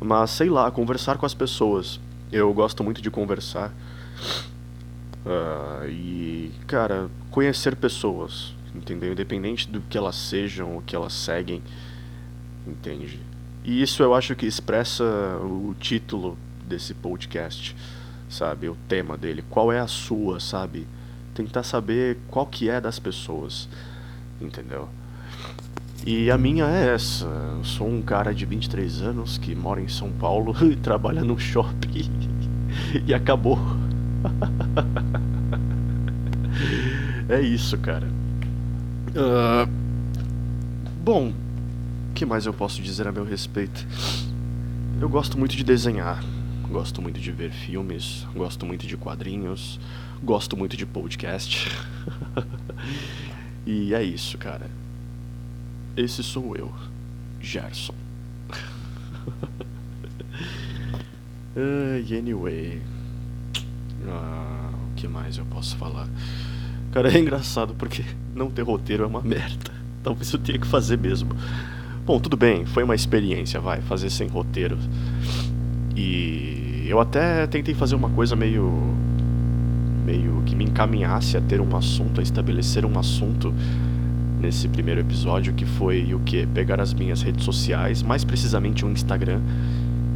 mas 0.00 0.30
sei 0.30 0.48
lá, 0.48 0.70
conversar 0.70 1.16
com 1.18 1.26
as 1.26 1.34
pessoas. 1.34 2.00
Eu 2.32 2.52
gosto 2.52 2.82
muito 2.82 3.00
de 3.00 3.10
conversar. 3.10 3.72
Uh, 5.24 5.88
e, 5.88 6.52
cara, 6.66 7.08
conhecer 7.30 7.76
pessoas, 7.76 8.52
entendeu? 8.74 9.12
Independente 9.12 9.68
do 9.68 9.80
que 9.80 9.96
elas 9.96 10.16
sejam, 10.16 10.76
o 10.76 10.82
que 10.82 10.94
elas 10.94 11.12
seguem, 11.12 11.62
entende? 12.66 13.20
E 13.64 13.80
isso 13.80 14.02
eu 14.02 14.14
acho 14.14 14.34
que 14.34 14.44
expressa 14.44 15.04
o 15.40 15.74
título 15.80 16.36
desse 16.66 16.92
podcast, 16.92 17.74
sabe? 18.28 18.68
O 18.68 18.76
tema 18.86 19.16
dele. 19.16 19.42
Qual 19.48 19.72
é 19.72 19.78
a 19.78 19.86
sua, 19.86 20.38
sabe? 20.40 20.86
Tentar 21.34 21.62
saber 21.62 22.16
qual 22.28 22.46
que 22.46 22.70
é 22.70 22.80
das 22.80 22.98
pessoas, 22.98 23.68
entendeu? 24.40 24.88
E 26.06 26.30
a 26.30 26.36
minha 26.36 26.66
é 26.66 26.94
essa. 26.94 27.24
Eu 27.24 27.64
sou 27.64 27.88
um 27.88 28.02
cara 28.02 28.34
de 28.34 28.44
23 28.44 29.00
anos 29.02 29.38
que 29.38 29.54
mora 29.54 29.80
em 29.80 29.88
São 29.88 30.12
Paulo 30.12 30.54
e 30.70 30.76
trabalha 30.76 31.24
no 31.24 31.38
shopping. 31.38 32.10
e 33.06 33.14
acabou. 33.14 33.58
é 37.28 37.40
isso, 37.40 37.78
cara. 37.78 38.06
Uh, 39.10 39.70
bom, 41.02 41.32
o 42.10 42.14
que 42.14 42.26
mais 42.26 42.46
eu 42.46 42.52
posso 42.52 42.82
dizer 42.82 43.08
a 43.08 43.12
meu 43.12 43.24
respeito? 43.24 43.86
Eu 45.00 45.08
gosto 45.08 45.38
muito 45.38 45.56
de 45.56 45.64
desenhar, 45.64 46.22
gosto 46.68 47.00
muito 47.00 47.20
de 47.20 47.32
ver 47.32 47.50
filmes, 47.50 48.26
gosto 48.34 48.66
muito 48.66 48.86
de 48.86 48.96
quadrinhos, 48.96 49.80
Gosto 50.24 50.56
muito 50.56 50.74
de 50.74 50.86
podcast. 50.86 51.70
e 53.66 53.92
é 53.92 54.02
isso, 54.02 54.38
cara. 54.38 54.70
Esse 55.94 56.22
sou 56.22 56.56
eu, 56.56 56.72
Gerson. 57.42 57.92
uh, 61.54 62.18
anyway. 62.18 62.80
Ah, 64.08 64.70
o 64.90 64.94
que 64.96 65.06
mais 65.06 65.36
eu 65.36 65.44
posso 65.44 65.76
falar? 65.76 66.08
Cara, 66.90 67.12
é 67.14 67.18
engraçado 67.18 67.74
porque 67.74 68.02
não 68.34 68.50
ter 68.50 68.62
roteiro 68.62 69.04
é 69.04 69.06
uma 69.06 69.20
merda. 69.20 69.72
Talvez 70.02 70.32
eu 70.32 70.38
tenha 70.38 70.58
que 70.58 70.66
fazer 70.66 70.96
mesmo. 70.96 71.36
Bom, 72.06 72.18
tudo 72.18 72.38
bem, 72.38 72.64
foi 72.64 72.82
uma 72.82 72.94
experiência, 72.94 73.60
vai, 73.60 73.82
fazer 73.82 74.08
sem 74.08 74.26
roteiro. 74.26 74.78
E 75.94 76.86
eu 76.88 76.98
até 76.98 77.46
tentei 77.46 77.74
fazer 77.74 77.94
uma 77.94 78.08
coisa 78.08 78.34
meio 78.34 78.94
meio 80.04 80.42
que 80.44 80.54
me 80.54 80.64
encaminhasse 80.64 81.36
a 81.36 81.40
ter 81.40 81.60
um 81.60 81.76
assunto, 81.76 82.20
a 82.20 82.22
estabelecer 82.22 82.84
um 82.84 82.98
assunto 82.98 83.52
nesse 84.40 84.68
primeiro 84.68 85.00
episódio, 85.00 85.54
que 85.54 85.64
foi 85.64 86.14
o 86.14 86.20
que? 86.20 86.46
Pegar 86.46 86.80
as 86.80 86.92
minhas 86.92 87.22
redes 87.22 87.44
sociais, 87.44 88.02
mais 88.02 88.24
precisamente 88.24 88.84
um 88.84 88.90
Instagram 88.90 89.40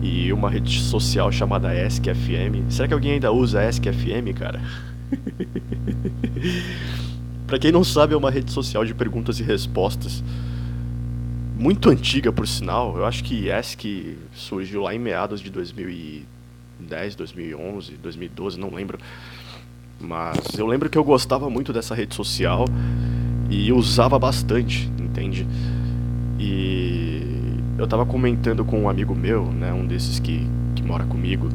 e 0.02 0.32
uma 0.32 0.50
rede 0.50 0.80
social 0.80 1.32
chamada 1.32 1.74
EskFM. 1.74 2.70
Será 2.70 2.86
que 2.86 2.94
alguém 2.94 3.12
ainda 3.12 3.32
usa 3.32 3.66
EskFM, 3.66 4.34
cara? 4.36 4.60
Para 7.46 7.58
quem 7.58 7.72
não 7.72 7.82
sabe, 7.82 8.12
é 8.12 8.16
uma 8.16 8.30
rede 8.30 8.52
social 8.52 8.84
de 8.84 8.94
perguntas 8.94 9.40
e 9.40 9.42
respostas. 9.42 10.22
Muito 11.58 11.88
antiga, 11.88 12.30
por 12.30 12.46
sinal. 12.46 12.98
Eu 12.98 13.06
acho 13.06 13.24
que 13.24 13.48
Esk 13.48 13.82
surgiu 14.34 14.82
lá 14.82 14.94
em 14.94 14.98
meados 14.98 15.40
de 15.40 15.50
2010, 15.50 17.14
2011, 17.14 17.94
2012, 17.94 18.60
não 18.60 18.72
lembro. 18.72 18.98
Mas 20.00 20.58
eu 20.58 20.66
lembro 20.66 20.88
que 20.88 20.96
eu 20.96 21.04
gostava 21.04 21.50
muito 21.50 21.72
dessa 21.72 21.94
rede 21.94 22.14
social 22.14 22.64
e 23.50 23.72
usava 23.72 24.18
bastante, 24.18 24.90
entende? 24.98 25.46
E 26.38 27.58
eu 27.76 27.86
tava 27.86 28.06
comentando 28.06 28.64
com 28.64 28.82
um 28.82 28.88
amigo 28.88 29.14
meu, 29.14 29.46
né, 29.50 29.72
um 29.72 29.86
desses 29.86 30.18
que, 30.18 30.46
que 30.74 30.82
mora 30.82 31.04
comigo, 31.04 31.48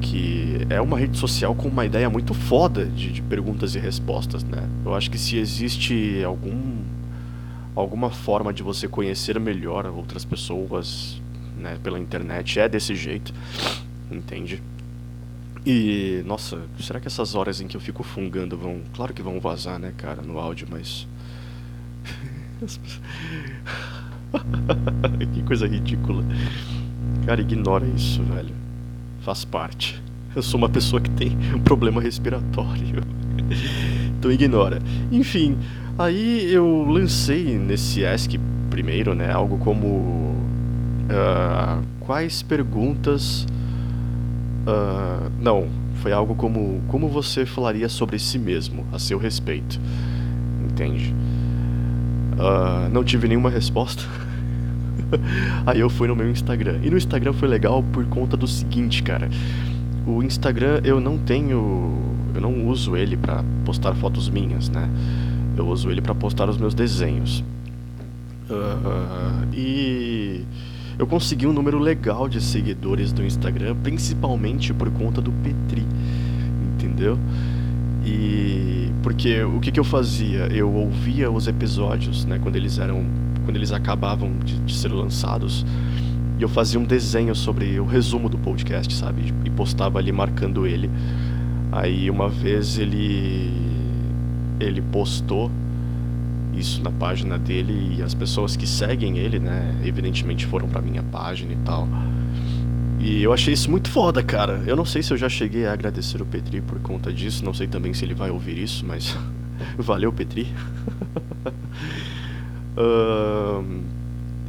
que 0.00 0.66
é 0.70 0.80
uma 0.80 0.98
rede 0.98 1.18
social 1.18 1.54
com 1.54 1.68
uma 1.68 1.84
ideia 1.84 2.08
muito 2.08 2.32
foda 2.32 2.84
de, 2.86 3.12
de 3.12 3.22
perguntas 3.22 3.74
e 3.74 3.78
respostas, 3.78 4.42
né? 4.44 4.68
Eu 4.84 4.94
acho 4.94 5.10
que 5.10 5.18
se 5.18 5.36
existe 5.36 6.22
algum 6.24 6.84
alguma 7.74 8.08
forma 8.08 8.54
de 8.54 8.62
você 8.62 8.88
conhecer 8.88 9.38
melhor 9.38 9.84
outras 9.86 10.24
pessoas, 10.24 11.20
né, 11.58 11.76
pela 11.82 11.98
internet 11.98 12.58
é 12.58 12.66
desse 12.66 12.94
jeito, 12.94 13.34
entende? 14.10 14.62
E, 15.66 16.22
nossa, 16.24 16.60
será 16.78 17.00
que 17.00 17.08
essas 17.08 17.34
horas 17.34 17.60
em 17.60 17.66
que 17.66 17.76
eu 17.76 17.80
fico 17.80 18.04
fungando 18.04 18.56
vão. 18.56 18.82
Claro 18.94 19.12
que 19.12 19.20
vão 19.20 19.40
vazar, 19.40 19.80
né, 19.80 19.92
cara, 19.96 20.22
no 20.22 20.38
áudio, 20.38 20.68
mas. 20.70 21.08
que 25.34 25.42
coisa 25.42 25.66
ridícula. 25.66 26.24
Cara, 27.26 27.40
ignora 27.40 27.84
isso, 27.84 28.22
velho. 28.22 28.54
Faz 29.22 29.44
parte. 29.44 30.00
Eu 30.36 30.42
sou 30.42 30.56
uma 30.56 30.68
pessoa 30.68 31.00
que 31.00 31.10
tem 31.10 31.36
um 31.52 31.60
problema 31.60 32.00
respiratório. 32.00 33.02
então 34.16 34.30
ignora. 34.30 34.80
Enfim, 35.10 35.58
aí 35.98 36.48
eu 36.52 36.86
lancei 36.88 37.58
nesse 37.58 38.06
Ask 38.06 38.30
primeiro, 38.70 39.16
né? 39.16 39.32
Algo 39.32 39.58
como. 39.58 40.36
Uh, 41.08 41.82
quais 41.98 42.40
perguntas. 42.40 43.44
Uh, 44.66 45.30
não, 45.40 45.68
foi 46.02 46.12
algo 46.12 46.34
como. 46.34 46.82
Como 46.88 47.08
você 47.08 47.46
falaria 47.46 47.88
sobre 47.88 48.18
si 48.18 48.38
mesmo, 48.38 48.84
a 48.92 48.98
seu 48.98 49.16
respeito? 49.18 49.80
Entende? 50.64 51.14
Uh, 52.32 52.88
não 52.92 53.04
tive 53.04 53.28
nenhuma 53.28 53.48
resposta. 53.48 54.02
Aí 55.64 55.78
eu 55.78 55.88
fui 55.88 56.08
no 56.08 56.16
meu 56.16 56.28
Instagram. 56.28 56.80
E 56.82 56.90
no 56.90 56.96
Instagram 56.96 57.32
foi 57.32 57.48
legal 57.48 57.82
por 57.92 58.04
conta 58.06 58.36
do 58.36 58.46
seguinte, 58.46 59.02
cara. 59.02 59.30
O 60.04 60.22
Instagram 60.22 60.80
eu 60.84 61.00
não 61.00 61.16
tenho. 61.16 61.94
Eu 62.34 62.40
não 62.40 62.66
uso 62.66 62.96
ele 62.96 63.16
para 63.16 63.44
postar 63.64 63.94
fotos 63.94 64.28
minhas, 64.28 64.68
né? 64.68 64.90
Eu 65.56 65.68
uso 65.68 65.90
ele 65.90 66.02
para 66.02 66.14
postar 66.14 66.48
os 66.50 66.58
meus 66.58 66.74
desenhos. 66.74 67.42
Uh, 68.50 69.46
e 69.54 70.44
eu 70.98 71.06
consegui 71.06 71.46
um 71.46 71.52
número 71.52 71.78
legal 71.78 72.28
de 72.28 72.40
seguidores 72.40 73.12
do 73.12 73.24
Instagram, 73.24 73.76
principalmente 73.82 74.72
por 74.72 74.90
conta 74.90 75.20
do 75.20 75.30
Petri, 75.30 75.86
entendeu? 76.74 77.18
E 78.04 78.90
porque 79.02 79.42
o 79.42 79.60
que, 79.60 79.70
que 79.70 79.78
eu 79.78 79.84
fazia? 79.84 80.46
Eu 80.46 80.72
ouvia 80.72 81.30
os 81.30 81.46
episódios, 81.46 82.24
né, 82.24 82.38
quando 82.42 82.56
eles 82.56 82.78
eram, 82.78 83.04
quando 83.44 83.56
eles 83.56 83.72
acabavam 83.72 84.32
de, 84.44 84.58
de 84.60 84.74
ser 84.74 84.88
lançados, 84.88 85.66
e 86.38 86.42
eu 86.42 86.48
fazia 86.48 86.78
um 86.78 86.84
desenho 86.84 87.34
sobre 87.34 87.78
o 87.80 87.84
resumo 87.84 88.28
do 88.28 88.38
podcast, 88.38 88.92
sabe? 88.94 89.32
E 89.44 89.50
postava 89.50 89.98
ali 89.98 90.12
marcando 90.12 90.66
ele. 90.66 90.90
Aí 91.72 92.10
uma 92.10 92.28
vez 92.28 92.78
ele 92.78 93.52
ele 94.58 94.80
postou 94.80 95.50
isso 96.56 96.82
na 96.82 96.90
página 96.90 97.38
dele 97.38 97.96
e 97.98 98.02
as 98.02 98.14
pessoas 98.14 98.56
que 98.56 98.66
seguem 98.66 99.18
ele, 99.18 99.38
né, 99.38 99.80
evidentemente 99.84 100.46
foram 100.46 100.68
para 100.68 100.80
minha 100.80 101.02
página 101.02 101.52
e 101.52 101.56
tal. 101.64 101.88
E 102.98 103.22
eu 103.22 103.32
achei 103.32 103.54
isso 103.54 103.70
muito 103.70 103.88
foda, 103.90 104.22
cara. 104.22 104.62
Eu 104.66 104.74
não 104.74 104.84
sei 104.84 105.02
se 105.02 105.12
eu 105.12 105.16
já 105.16 105.28
cheguei 105.28 105.66
a 105.66 105.72
agradecer 105.72 106.20
o 106.20 106.26
Petri 106.26 106.60
por 106.60 106.80
conta 106.80 107.12
disso, 107.12 107.44
não 107.44 107.52
sei 107.54 107.66
também 107.66 107.92
se 107.92 108.04
ele 108.04 108.14
vai 108.14 108.30
ouvir 108.30 108.58
isso, 108.58 108.84
mas 108.84 109.16
valeu, 109.78 110.12
Petri. 110.12 110.52
uh, 112.76 113.82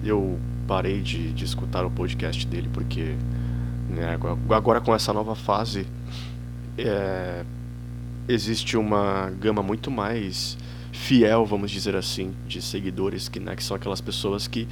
eu 0.03 0.39
parei 0.67 1.01
de, 1.01 1.31
de 1.33 1.45
escutar 1.45 1.85
o 1.85 1.91
podcast 1.91 2.45
dele 2.47 2.69
porque 2.71 3.15
né, 3.89 4.17
agora 4.49 4.81
com 4.81 4.93
essa 4.93 5.13
nova 5.13 5.33
fase 5.33 5.87
é, 6.77 7.43
existe 8.27 8.77
uma 8.77 9.31
gama 9.39 9.63
muito 9.63 9.89
mais 9.89 10.57
fiel, 10.97 11.45
vamos 11.45 11.71
dizer 11.71 11.95
assim, 11.95 12.33
de 12.47 12.61
seguidores 12.61 13.29
que, 13.29 13.39
né, 13.39 13.55
que 13.55 13.63
são 13.63 13.75
aquelas 13.75 14.01
pessoas 14.01 14.47
que 14.47 14.67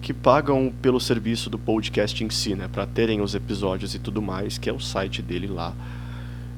que 0.00 0.14
pagam 0.14 0.72
pelo 0.80 0.98
serviço 0.98 1.50
do 1.50 1.58
podcast 1.58 2.24
em 2.24 2.30
si, 2.30 2.54
né, 2.54 2.68
para 2.72 2.86
terem 2.86 3.20
os 3.20 3.34
episódios 3.34 3.94
e 3.94 3.98
tudo 3.98 4.22
mais, 4.22 4.56
que 4.56 4.70
é 4.70 4.72
o 4.72 4.80
site 4.80 5.20
dele 5.20 5.46
lá. 5.46 5.74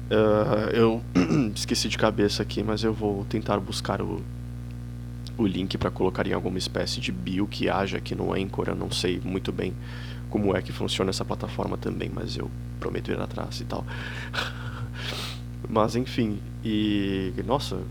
Uh, 0.09 0.69
eu 0.73 1.01
esqueci 1.53 1.89
de 1.89 1.97
cabeça 1.97 2.41
aqui, 2.41 2.63
mas 2.63 2.85
eu 2.85 2.93
vou 2.93 3.25
tentar 3.25 3.59
buscar 3.59 4.01
o, 4.01 4.21
o 5.37 5.45
link 5.45 5.77
para 5.77 5.91
colocar 5.91 6.25
em 6.25 6.31
alguma 6.31 6.57
espécie 6.57 7.01
de 7.01 7.11
bio 7.11 7.45
que 7.45 7.69
haja 7.69 7.97
aqui 7.97 8.15
no 8.15 8.33
Anchor. 8.33 8.69
Eu 8.69 8.75
não 8.75 8.89
sei 8.89 9.19
muito 9.21 9.51
bem 9.51 9.73
como 10.29 10.55
é 10.55 10.61
que 10.61 10.71
funciona 10.71 11.09
essa 11.09 11.25
plataforma 11.25 11.77
também, 11.77 12.09
mas 12.13 12.37
eu 12.37 12.49
prometo 12.79 13.11
ir 13.11 13.19
atrás 13.19 13.59
e 13.59 13.65
tal. 13.65 13.85
mas 15.67 15.97
enfim, 15.97 16.39
e 16.63 17.33
nossa, 17.45 17.81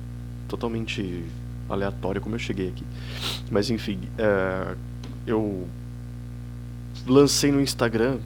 totalmente 0.52 1.24
aleatório 1.68 2.20
como 2.20 2.34
eu 2.34 2.38
cheguei 2.38 2.68
aqui. 2.68 2.84
Mas 3.50 3.70
enfim, 3.70 4.00
é, 4.18 4.76
eu 5.26 5.66
lancei 7.06 7.50
no 7.50 7.60
Instagram 7.60 8.18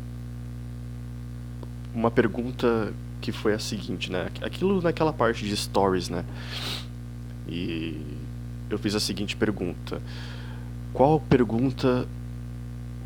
uma 1.95 2.11
pergunta 2.11 2.93
que 3.21 3.31
foi 3.31 3.55
a 3.55 3.59
seguinte, 3.59 4.11
né? 4.11 4.29
Aquilo 4.43 4.83
naquela 4.83 5.13
parte 5.13 5.45
de 5.45 5.57
stories, 5.57 6.09
né? 6.09 6.25
E 7.49 8.01
eu 8.69 8.79
fiz 8.79 8.95
a 8.95 9.01
seguinte 9.01 9.37
pergunta: 9.37 10.03
Qual 10.93 11.21
pergunta 11.21 12.07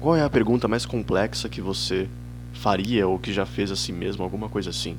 qual 0.01 0.17
é 0.17 0.23
a 0.23 0.31
pergunta 0.31 0.67
mais 0.67 0.87
complexa 0.87 1.47
que 1.47 1.61
você 1.61 2.09
faria 2.55 3.07
ou 3.07 3.19
que 3.19 3.35
já 3.35 3.45
fez 3.45 3.71
a 3.71 3.77
si 3.77 3.93
mesmo, 3.93 4.25
alguma 4.25 4.49
coisa 4.49 4.71
assim? 4.71 4.97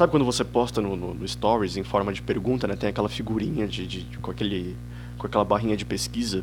Sabe 0.00 0.12
quando 0.12 0.24
você 0.24 0.42
posta 0.42 0.80
no, 0.80 0.96
no, 0.96 1.12
no 1.12 1.28
Stories 1.28 1.76
em 1.76 1.82
forma 1.82 2.10
de 2.10 2.22
pergunta, 2.22 2.66
né? 2.66 2.74
Tem 2.74 2.88
aquela 2.88 3.06
figurinha 3.06 3.68
de, 3.68 3.86
de, 3.86 4.02
de 4.04 4.16
com, 4.16 4.30
aquele, 4.30 4.74
com 5.18 5.26
aquela 5.26 5.44
barrinha 5.44 5.76
de 5.76 5.84
pesquisa 5.84 6.42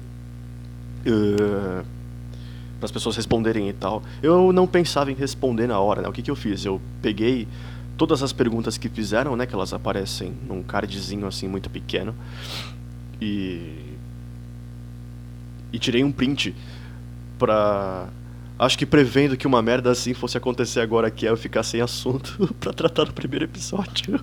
uh, 1.08 1.84
para 2.78 2.86
as 2.86 2.92
pessoas 2.92 3.16
responderem 3.16 3.68
e 3.68 3.74
tal. 3.74 4.04
Eu 4.22 4.54
não 4.54 4.68
pensava 4.68 5.12
em 5.12 5.16
responder 5.16 5.66
na 5.66 5.80
hora, 5.80 6.04
né? 6.04 6.08
O 6.08 6.12
que, 6.12 6.22
que 6.22 6.30
eu 6.30 6.36
fiz? 6.36 6.66
Eu 6.66 6.80
peguei 7.02 7.48
todas 7.98 8.22
as 8.22 8.32
perguntas 8.32 8.78
que 8.78 8.88
fizeram, 8.90 9.36
né? 9.36 9.48
Que 9.48 9.56
elas 9.56 9.74
aparecem 9.74 10.36
num 10.48 10.62
cardzinho 10.62 11.26
assim 11.26 11.48
muito 11.48 11.68
pequeno 11.68 12.14
e 13.20 13.96
e 15.74 15.80
tirei 15.80 16.04
um 16.04 16.12
print 16.12 16.54
pra 17.40 18.08
Acho 18.60 18.78
que 18.78 18.86
prevendo 18.86 19.38
que 19.38 19.46
uma 19.46 19.62
merda 19.62 19.92
assim 19.92 20.14
fosse 20.14 20.38
acontecer 20.38 20.80
agora 20.80 21.12
que 21.12 21.28
é 21.28 21.30
eu 21.30 21.38
ficar 21.38 21.62
sem 21.62 21.80
assunto 21.80 22.54
para 22.60 22.74
tratar 22.74 23.06
no 23.06 23.14
primeiro 23.14 23.46
episódio. 23.46 24.20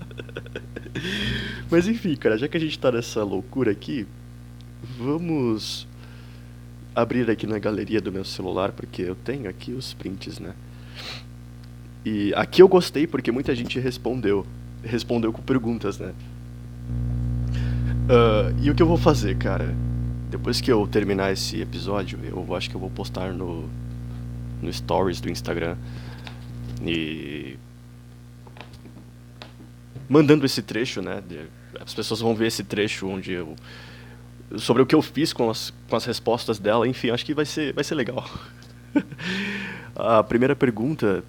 Mas 1.70 1.86
enfim, 1.86 2.16
cara, 2.16 2.38
já 2.38 2.48
que 2.48 2.56
a 2.56 2.60
gente 2.60 2.78
tá 2.78 2.90
nessa 2.90 3.22
loucura 3.22 3.70
aqui, 3.70 4.06
vamos 4.98 5.86
abrir 6.94 7.30
aqui 7.30 7.46
na 7.46 7.58
galeria 7.58 8.00
do 8.00 8.10
meu 8.12 8.24
celular, 8.24 8.72
porque 8.72 9.02
eu 9.02 9.14
tenho 9.14 9.48
aqui 9.48 9.72
os 9.72 9.92
prints, 9.92 10.38
né? 10.38 10.54
E 12.04 12.32
aqui 12.34 12.62
eu 12.62 12.68
gostei 12.68 13.06
porque 13.06 13.30
muita 13.30 13.54
gente 13.54 13.78
respondeu. 13.78 14.46
Respondeu 14.82 15.32
com 15.32 15.40
perguntas, 15.42 15.98
né? 15.98 16.12
Uh, 18.04 18.54
e 18.60 18.70
o 18.70 18.74
que 18.74 18.82
eu 18.82 18.86
vou 18.86 18.96
fazer, 18.96 19.36
cara? 19.36 19.74
Depois 20.32 20.62
que 20.62 20.72
eu 20.72 20.86
terminar 20.86 21.30
esse 21.30 21.60
episódio, 21.60 22.18
eu 22.24 22.56
acho 22.56 22.70
que 22.70 22.74
eu 22.74 22.80
vou 22.80 22.88
postar 22.88 23.34
no, 23.34 23.68
no 24.62 24.72
Stories 24.72 25.20
do 25.20 25.28
Instagram. 25.28 25.76
E. 26.82 27.58
Mandando 30.08 30.46
esse 30.46 30.62
trecho, 30.62 31.02
né? 31.02 31.22
As 31.78 31.92
pessoas 31.92 32.20
vão 32.20 32.34
ver 32.34 32.46
esse 32.46 32.64
trecho 32.64 33.06
onde 33.06 33.32
eu. 33.32 33.54
Sobre 34.56 34.80
o 34.80 34.86
que 34.86 34.94
eu 34.94 35.02
fiz 35.02 35.34
com 35.34 35.50
as, 35.50 35.70
com 35.86 35.96
as 35.96 36.06
respostas 36.06 36.58
dela, 36.58 36.88
enfim, 36.88 37.10
acho 37.10 37.26
que 37.26 37.34
vai 37.34 37.44
ser, 37.44 37.74
vai 37.74 37.84
ser 37.84 37.94
legal. 37.94 38.26
a 39.94 40.22
primeira 40.22 40.56
pergunta. 40.56 41.22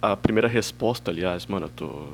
A 0.00 0.16
primeira 0.16 0.46
resposta, 0.46 1.10
aliás, 1.10 1.44
mano, 1.44 1.66
eu 1.66 1.70
tô. 1.70 2.08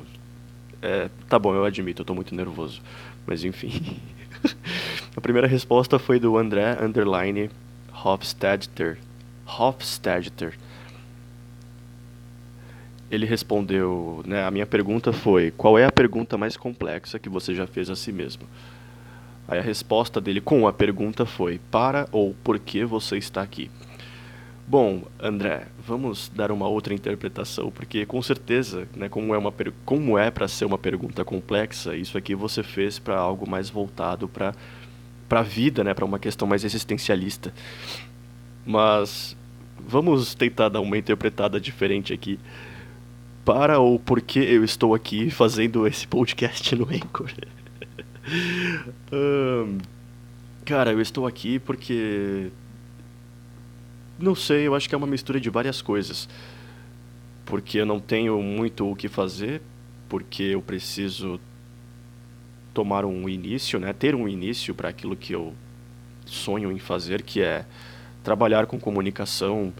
É, 0.81 1.07
tá 1.29 1.37
bom, 1.37 1.53
eu 1.53 1.63
admito, 1.63 2.01
eu 2.01 2.05
tô 2.05 2.15
muito 2.15 2.33
nervoso. 2.33 2.81
Mas 3.27 3.43
enfim. 3.43 3.95
A 5.17 5.19
primeira 5.19 5.47
resposta 5.47 5.97
foi 5.97 6.19
do 6.19 6.37
André 6.37 6.77
Underline 6.79 7.49
Hofstadter. 7.91 8.99
Hofstadter. 9.47 10.53
Ele 13.09 13.25
respondeu, 13.25 14.21
né, 14.27 14.45
a 14.45 14.51
minha 14.51 14.67
pergunta 14.67 15.11
foi: 15.11 15.49
qual 15.57 15.75
é 15.75 15.85
a 15.85 15.91
pergunta 15.91 16.37
mais 16.37 16.55
complexa 16.55 17.17
que 17.17 17.29
você 17.29 17.55
já 17.55 17.65
fez 17.65 17.89
a 17.89 17.95
si 17.95 18.11
mesmo? 18.11 18.43
Aí 19.47 19.57
a 19.57 19.61
resposta 19.63 20.21
dele 20.21 20.39
com 20.39 20.67
a 20.67 20.71
pergunta 20.71 21.25
foi: 21.25 21.59
para 21.71 22.07
ou 22.11 22.35
por 22.43 22.59
que 22.59 22.85
você 22.85 23.17
está 23.17 23.41
aqui? 23.41 23.71
Bom, 24.67 25.01
André, 25.19 25.65
vamos 25.79 26.29
dar 26.35 26.51
uma 26.51 26.67
outra 26.67 26.93
interpretação, 26.93 27.71
porque 27.71 28.05
com 28.05 28.21
certeza, 28.21 28.87
né, 28.95 29.09
como 29.09 29.33
é 29.33 29.37
uma 29.39 29.51
como 29.83 30.15
é 30.15 30.29
para 30.29 30.47
ser 30.47 30.65
uma 30.65 30.77
pergunta 30.77 31.25
complexa, 31.25 31.95
isso 31.95 32.19
aqui 32.19 32.35
você 32.35 32.61
fez 32.61 32.99
para 32.99 33.17
algo 33.17 33.49
mais 33.49 33.67
voltado 33.67 34.27
para 34.27 34.53
para 35.27 35.41
a 35.41 35.43
vida, 35.43 35.83
né, 35.83 35.93
para 35.93 36.05
uma 36.05 36.19
questão 36.19 36.47
mais 36.47 36.63
existencialista. 36.63 37.53
Mas 38.65 39.35
vamos 39.79 40.35
tentar 40.35 40.69
dar 40.69 40.81
uma 40.81 40.97
interpretada 40.97 41.59
diferente 41.59 42.13
aqui. 42.13 42.39
Para 43.45 43.79
ou 43.79 43.97
por 43.97 44.21
que 44.21 44.39
eu 44.39 44.63
estou 44.63 44.93
aqui 44.93 45.29
fazendo 45.29 45.87
esse 45.87 46.07
podcast 46.07 46.75
no 46.75 46.87
Anchor? 46.89 47.31
um, 49.11 49.77
cara, 50.65 50.91
eu 50.91 50.99
estou 50.99 51.25
aqui 51.25 51.59
porque 51.59 52.51
não 54.19 54.33
sei, 54.33 54.67
eu 54.67 54.73
acho 54.73 54.89
que 54.89 54.95
é 54.95 54.97
uma 54.97 55.07
mistura 55.07 55.39
de 55.39 55.49
várias 55.49 55.81
coisas. 55.81 56.27
porque 57.45 57.77
eu 57.79 57.85
não 57.85 57.99
tenho 57.99 58.41
muito 58.41 58.91
o 58.91 58.95
que 58.95 59.07
fazer, 59.07 59.61
porque 60.09 60.43
eu 60.43 60.61
preciso 60.61 61.39
tomar 62.77 63.05
um 63.05 63.27
início, 63.27 63.79
né? 63.79 63.91
Ter 63.91 64.13
um 64.13 64.27
início 64.27 64.75
para 64.75 64.89
aquilo 64.89 65.15
que 65.15 65.33
eu 65.33 65.51
sonho 66.27 66.71
em 66.71 66.77
fazer, 66.77 67.23
que 67.23 67.41
é 67.41 67.65
trabalhar 68.23 68.67
com 68.67 68.79
comunicação. 68.79 69.73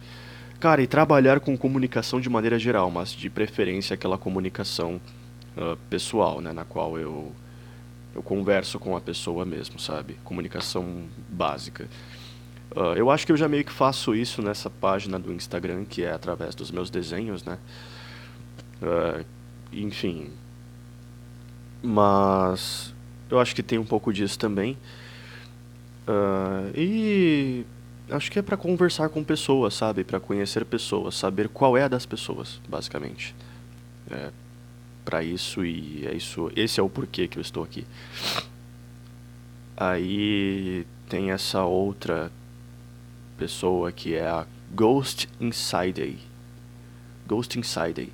Cara, 0.59 0.81
e 0.81 0.87
trabalhar 0.87 1.39
com 1.39 1.55
comunicação 1.55 2.19
de 2.19 2.27
maneira 2.27 2.57
geral, 2.57 2.89
mas 2.89 3.11
de 3.11 3.29
preferência 3.29 3.93
aquela 3.93 4.17
comunicação 4.17 4.99
uh, 5.55 5.77
pessoal, 5.91 6.41
né? 6.41 6.51
Na 6.51 6.65
qual 6.65 6.97
eu, 6.97 7.31
eu 8.15 8.23
converso 8.23 8.79
com 8.79 8.97
a 8.97 8.99
pessoa 8.99 9.45
mesmo, 9.45 9.79
sabe? 9.79 10.15
Comunicação 10.23 11.03
básica. 11.29 11.87
Uh, 12.75 12.95
eu 12.95 13.11
acho 13.11 13.27
que 13.27 13.31
eu 13.31 13.37
já 13.37 13.47
meio 13.47 13.63
que 13.63 13.71
faço 13.71 14.15
isso 14.15 14.41
nessa 14.41 14.71
página 14.71 15.19
do 15.19 15.31
Instagram, 15.31 15.85
que 15.85 16.01
é 16.01 16.11
através 16.11 16.55
dos 16.55 16.71
meus 16.71 16.89
desenhos, 16.89 17.43
né? 17.43 17.59
Uh, 18.81 19.23
enfim. 19.71 20.31
Mas 21.81 22.93
eu 23.29 23.39
acho 23.39 23.55
que 23.55 23.63
tem 23.63 23.77
um 23.77 23.85
pouco 23.85 24.11
disso 24.11 24.37
também. 24.37 24.77
Uh, 26.07 26.71
e 26.75 27.65
acho 28.09 28.31
que 28.31 28.39
é 28.39 28.41
para 28.41 28.55
conversar 28.55 29.09
com 29.09 29.23
pessoas, 29.23 29.73
sabe? 29.73 30.03
Para 30.03 30.19
conhecer 30.19 30.65
pessoas, 30.65 31.15
saber 31.15 31.49
qual 31.49 31.77
é 31.77 31.83
a 31.83 31.87
das 31.87 32.05
pessoas, 32.05 32.61
basicamente. 32.67 33.35
É 34.09 34.31
para 35.07 35.23
isso 35.23 35.63
e 35.63 36.05
é 36.05 36.13
isso. 36.13 36.51
Esse 36.53 36.81
é 36.81 36.83
o 36.83 36.89
porquê 36.89 37.29
que 37.29 37.37
eu 37.37 37.41
estou 37.41 37.63
aqui. 37.63 37.87
Aí 39.77 40.85
tem 41.07 41.31
essa 41.31 41.63
outra 41.63 42.29
pessoa 43.37 43.89
que 43.89 44.15
é 44.15 44.27
a 44.27 44.45
Ghost 44.73 45.29
Inside. 45.39 46.17
Ghost 47.25 47.57
Inside. 47.57 48.11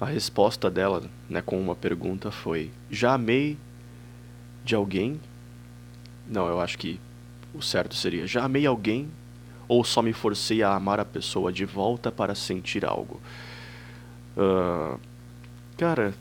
A 0.00 0.06
resposta 0.06 0.70
dela, 0.70 1.02
né, 1.28 1.42
com 1.42 1.60
uma 1.60 1.74
pergunta 1.74 2.30
foi: 2.30 2.70
Já 2.90 3.14
amei 3.14 3.58
de 4.64 4.74
alguém 4.74 5.20
não, 6.28 6.46
eu 6.46 6.60
acho 6.60 6.76
que 6.76 7.00
o 7.54 7.62
certo 7.62 7.94
seria: 7.94 8.26
já 8.26 8.44
amei 8.44 8.66
alguém 8.66 9.08
ou 9.66 9.82
só 9.82 10.02
me 10.02 10.12
forcei 10.12 10.62
a 10.62 10.74
amar 10.74 11.00
a 11.00 11.04
pessoa 11.04 11.52
de 11.52 11.64
volta 11.64 12.12
para 12.12 12.34
sentir 12.34 12.84
algo? 12.84 13.20
Uh, 14.36 15.00
cara, 15.76 16.14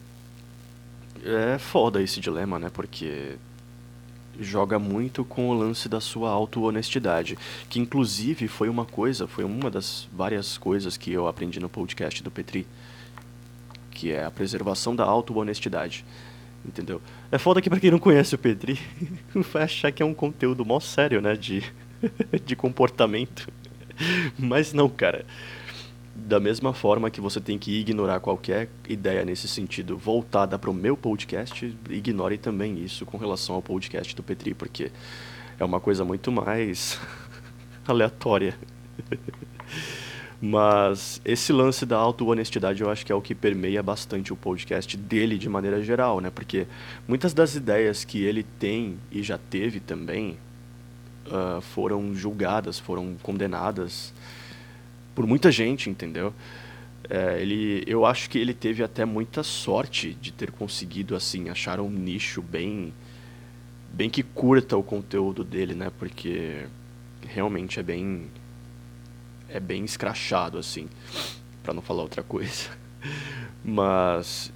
é 1.24 1.58
foda 1.58 2.02
esse 2.02 2.20
dilema, 2.20 2.58
né? 2.58 2.70
Porque 2.70 3.36
joga 4.40 4.80
muito 4.80 5.26
com 5.26 5.50
o 5.50 5.54
lance 5.54 5.90
da 5.90 6.00
sua 6.00 6.30
auto-honestidade, 6.30 7.38
que 7.70 7.80
inclusive 7.80 8.48
foi 8.48 8.70
uma 8.70 8.86
coisa, 8.86 9.28
foi 9.28 9.44
uma 9.44 9.70
das 9.70 10.08
várias 10.14 10.58
coisas 10.58 10.96
que 10.96 11.12
eu 11.12 11.28
aprendi 11.28 11.60
no 11.60 11.68
podcast 11.68 12.22
do 12.24 12.32
Petri, 12.32 12.68
que 13.98 14.12
é 14.12 14.24
a 14.24 14.30
preservação 14.30 14.96
da 14.96 15.04
auto-honestidade. 15.04 16.06
Entendeu? 16.64 17.02
É 17.32 17.40
foda 17.40 17.60
que 17.60 17.70
pra 17.70 17.80
quem 17.80 17.90
não 17.90 17.98
conhece 17.98 18.36
o 18.36 18.38
Petri, 18.38 18.80
vai 19.52 19.64
achar 19.64 19.92
que 19.92 20.04
é 20.04 20.06
um 20.06 20.14
conteúdo 20.14 20.64
mó 20.64 20.80
sério, 20.80 21.20
né? 21.20 21.36
De, 21.36 21.64
de 22.46 22.56
comportamento. 22.56 23.52
Mas 24.38 24.72
não, 24.72 24.88
cara. 24.88 25.26
Da 26.16 26.40
mesma 26.40 26.74
forma 26.74 27.10
que 27.10 27.22
você 27.22 27.40
tem 27.40 27.58
que 27.58 27.80
ignorar 27.80 28.20
qualquer 28.20 28.70
ideia 28.88 29.26
nesse 29.26 29.48
sentido 29.48 29.98
voltada 29.98 30.58
para 30.60 30.70
o 30.70 30.74
meu 30.74 30.96
podcast, 30.96 31.76
ignore 31.90 32.38
também 32.38 32.80
isso 32.84 33.06
com 33.06 33.18
relação 33.18 33.56
ao 33.56 33.62
podcast 33.62 34.16
do 34.16 34.24
Petri, 34.24 34.54
porque 34.54 34.92
é 35.60 35.64
uma 35.64 35.80
coisa 35.80 36.04
muito 36.04 36.32
mais 36.32 37.00
aleatória. 37.88 38.58
Mas 40.40 41.20
esse 41.26 41.52
lance 41.52 41.86
da 41.86 41.98
auto-honestidade 41.98 42.82
eu 42.82 42.92
acho 42.92 43.06
que 43.06 43.12
é 43.12 43.16
o 43.16 43.22
que 43.22 43.34
permeia 43.34 43.82
bastante 43.82 44.32
o 44.32 44.36
podcast 44.36 44.96
dele 44.96 45.38
de 45.38 45.50
maneira 45.50 45.82
geral, 45.82 46.20
né? 46.20 46.30
Porque 46.30 46.68
muitas 47.08 47.34
das 47.34 47.56
ideias 47.56 48.04
que 48.04 48.24
ele 48.24 48.44
tem 48.44 49.00
e 49.12 49.24
já 49.24 49.38
teve 49.38 49.80
também 49.80 50.38
uh, 51.26 51.60
foram 51.62 52.14
julgadas, 52.14 52.78
foram 52.78 53.16
condenadas 53.24 54.14
por 55.16 55.26
muita 55.26 55.52
gente, 55.52 55.90
entendeu? 55.90 56.32
É, 57.10 57.42
ele, 57.42 57.84
eu 57.88 58.06
acho 58.06 58.30
que 58.30 58.38
ele 58.38 58.54
teve 58.54 58.84
até 58.84 59.06
muita 59.06 59.42
sorte 59.42 60.14
de 60.22 60.32
ter 60.32 60.52
conseguido 60.52 61.16
assim 61.16 61.50
achar 61.50 61.80
um 61.80 61.90
nicho 61.90 62.42
bem, 62.42 62.94
bem 63.92 64.10
que 64.10 64.22
curta 64.22 64.78
o 64.78 64.84
conteúdo 64.84 65.44
dele, 65.44 65.74
né? 65.74 65.92
Porque 65.98 66.68
realmente 67.26 67.80
é 67.80 67.84
bem 67.84 68.28
é 69.50 69.60
bem 69.60 69.84
escrachado, 69.84 70.58
assim, 70.58 70.88
para 71.64 71.74
não 71.74 71.82
falar 71.82 72.04
outra 72.04 72.24
coisa. 72.24 72.70
Mas 73.64 74.52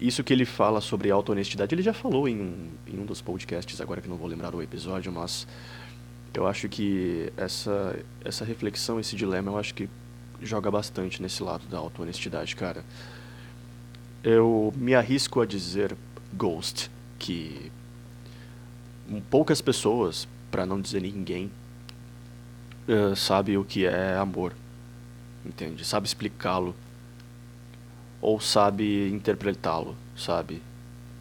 isso 0.00 0.22
que 0.24 0.32
ele 0.32 0.44
fala 0.44 0.80
sobre 0.80 1.10
auto-honestidade, 1.10 1.74
ele 1.74 1.82
já 1.82 1.92
falou 1.92 2.28
em 2.28 2.40
um, 2.40 2.68
em 2.86 2.98
um 2.98 3.04
dos 3.04 3.20
podcasts, 3.20 3.80
agora 3.80 4.00
que 4.00 4.08
não 4.08 4.16
vou 4.16 4.26
lembrar 4.26 4.54
o 4.54 4.62
episódio, 4.62 5.12
mas 5.12 5.46
eu 6.34 6.46
acho 6.46 6.68
que 6.68 7.32
essa, 7.36 7.98
essa 8.24 8.44
reflexão, 8.44 8.98
esse 8.98 9.14
dilema, 9.14 9.52
eu 9.52 9.58
acho 9.58 9.74
que 9.74 9.88
joga 10.42 10.70
bastante 10.70 11.22
nesse 11.22 11.42
lado 11.42 11.66
da 11.66 11.78
auto-honestidade, 11.78 12.54
cara. 12.56 12.84
Eu 14.22 14.72
me 14.76 14.94
arrisco 14.94 15.40
a 15.40 15.46
dizer, 15.46 15.96
Ghost, 16.32 16.90
que 17.18 17.70
poucas 19.30 19.60
pessoas, 19.60 20.26
para 20.50 20.66
não 20.66 20.80
dizer 20.80 21.02
ninguém, 21.02 21.50
uh, 22.88 23.16
sabe 23.16 23.56
o 23.56 23.64
que 23.64 23.86
é 23.86 24.16
amor, 24.16 24.52
entende? 25.44 25.84
Sabe 25.84 26.06
explicá-lo 26.06 26.74
ou 28.20 28.40
sabe 28.40 29.08
interpretá-lo, 29.10 29.96
sabe? 30.16 30.62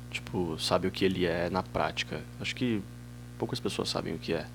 Tipo, 0.09 0.57
sabe 0.59 0.87
o 0.87 0.91
que 0.91 1.03
ele 1.03 1.25
é 1.25 1.49
na 1.49 1.63
prática. 1.63 2.21
Acho 2.39 2.55
que 2.55 2.81
poucas 3.37 3.59
pessoas 3.59 3.89
sabem 3.89 4.15
o 4.15 4.19
que 4.19 4.33
é. 4.33 4.45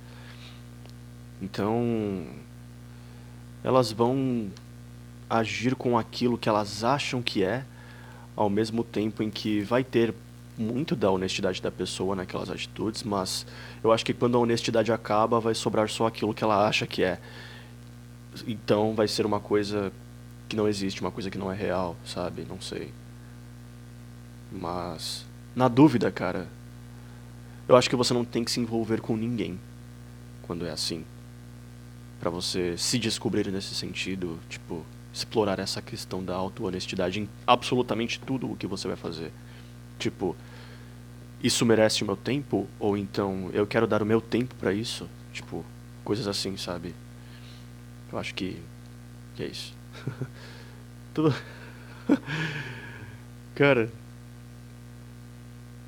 Então, 1.42 2.26
elas 3.62 3.92
vão 3.92 4.50
agir 5.28 5.74
com 5.74 5.98
aquilo 5.98 6.38
que 6.38 6.48
elas 6.48 6.82
acham 6.82 7.20
que 7.20 7.44
é, 7.44 7.64
ao 8.34 8.48
mesmo 8.48 8.82
tempo 8.82 9.22
em 9.22 9.30
que 9.30 9.60
vai 9.60 9.84
ter 9.84 10.14
muito 10.58 10.96
da 10.96 11.10
honestidade 11.10 11.62
da 11.62 11.70
pessoa 11.70 12.16
naquelas 12.16 12.50
atitudes, 12.50 13.02
mas 13.02 13.46
eu 13.82 13.92
acho 13.92 14.04
que 14.04 14.12
quando 14.12 14.36
a 14.36 14.40
honestidade 14.40 14.92
acaba, 14.92 15.40
vai 15.40 15.54
sobrar 15.54 15.88
só 15.88 16.06
aquilo 16.06 16.34
que 16.34 16.42
ela 16.44 16.66
acha 16.66 16.86
que 16.86 17.02
é. 17.02 17.18
Então 18.46 18.94
vai 18.94 19.08
ser 19.08 19.24
uma 19.24 19.40
coisa 19.40 19.92
que 20.48 20.56
não 20.56 20.68
existe, 20.68 21.00
uma 21.00 21.10
coisa 21.10 21.30
que 21.30 21.38
não 21.38 21.50
é 21.52 21.54
real, 21.54 21.96
sabe? 22.04 22.44
Não 22.48 22.60
sei. 22.60 22.92
Mas, 24.50 25.24
na 25.54 25.68
dúvida, 25.68 26.10
cara, 26.10 26.48
eu 27.68 27.76
acho 27.76 27.88
que 27.90 27.96
você 27.96 28.14
não 28.14 28.24
tem 28.24 28.44
que 28.44 28.50
se 28.50 28.60
envolver 28.60 29.00
com 29.00 29.16
ninguém 29.16 29.58
quando 30.42 30.66
é 30.66 30.70
assim. 30.70 31.04
para 32.20 32.30
você 32.30 32.76
se 32.76 32.98
descobrir 32.98 33.50
nesse 33.50 33.74
sentido, 33.74 34.38
tipo, 34.48 34.84
explorar 35.12 35.58
essa 35.58 35.80
questão 35.80 36.22
da 36.22 36.34
auto-honestidade 36.34 37.20
em 37.20 37.28
absolutamente 37.46 38.20
tudo 38.20 38.50
o 38.50 38.56
que 38.56 38.66
você 38.66 38.88
vai 38.88 38.96
fazer. 38.96 39.32
Tipo, 39.98 40.36
isso 41.42 41.64
merece 41.64 42.02
o 42.02 42.06
meu 42.06 42.16
tempo? 42.16 42.66
Ou 42.78 42.96
então 42.96 43.50
eu 43.52 43.66
quero 43.66 43.86
dar 43.86 44.02
o 44.02 44.06
meu 44.06 44.20
tempo 44.20 44.54
para 44.56 44.72
isso? 44.72 45.08
Tipo, 45.32 45.64
coisas 46.04 46.26
assim, 46.26 46.56
sabe? 46.56 46.94
Eu 48.10 48.18
acho 48.18 48.34
que, 48.34 48.60
que 49.36 49.42
é 49.42 49.46
isso. 49.46 49.74
Tudo. 51.14 51.34
Cara. 53.54 53.90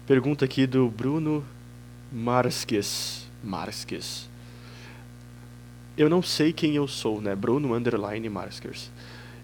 Pergunta 0.06 0.44
aqui 0.44 0.66
do 0.66 0.88
Bruno 0.88 1.44
Marsques. 2.12 3.26
Marsques. 3.42 4.28
Eu 5.96 6.08
não 6.08 6.22
sei 6.22 6.52
quem 6.52 6.76
eu 6.76 6.86
sou, 6.86 7.20
né? 7.20 7.34
Bruno 7.34 7.74
Underline 7.74 8.28
Marskers. 8.28 8.90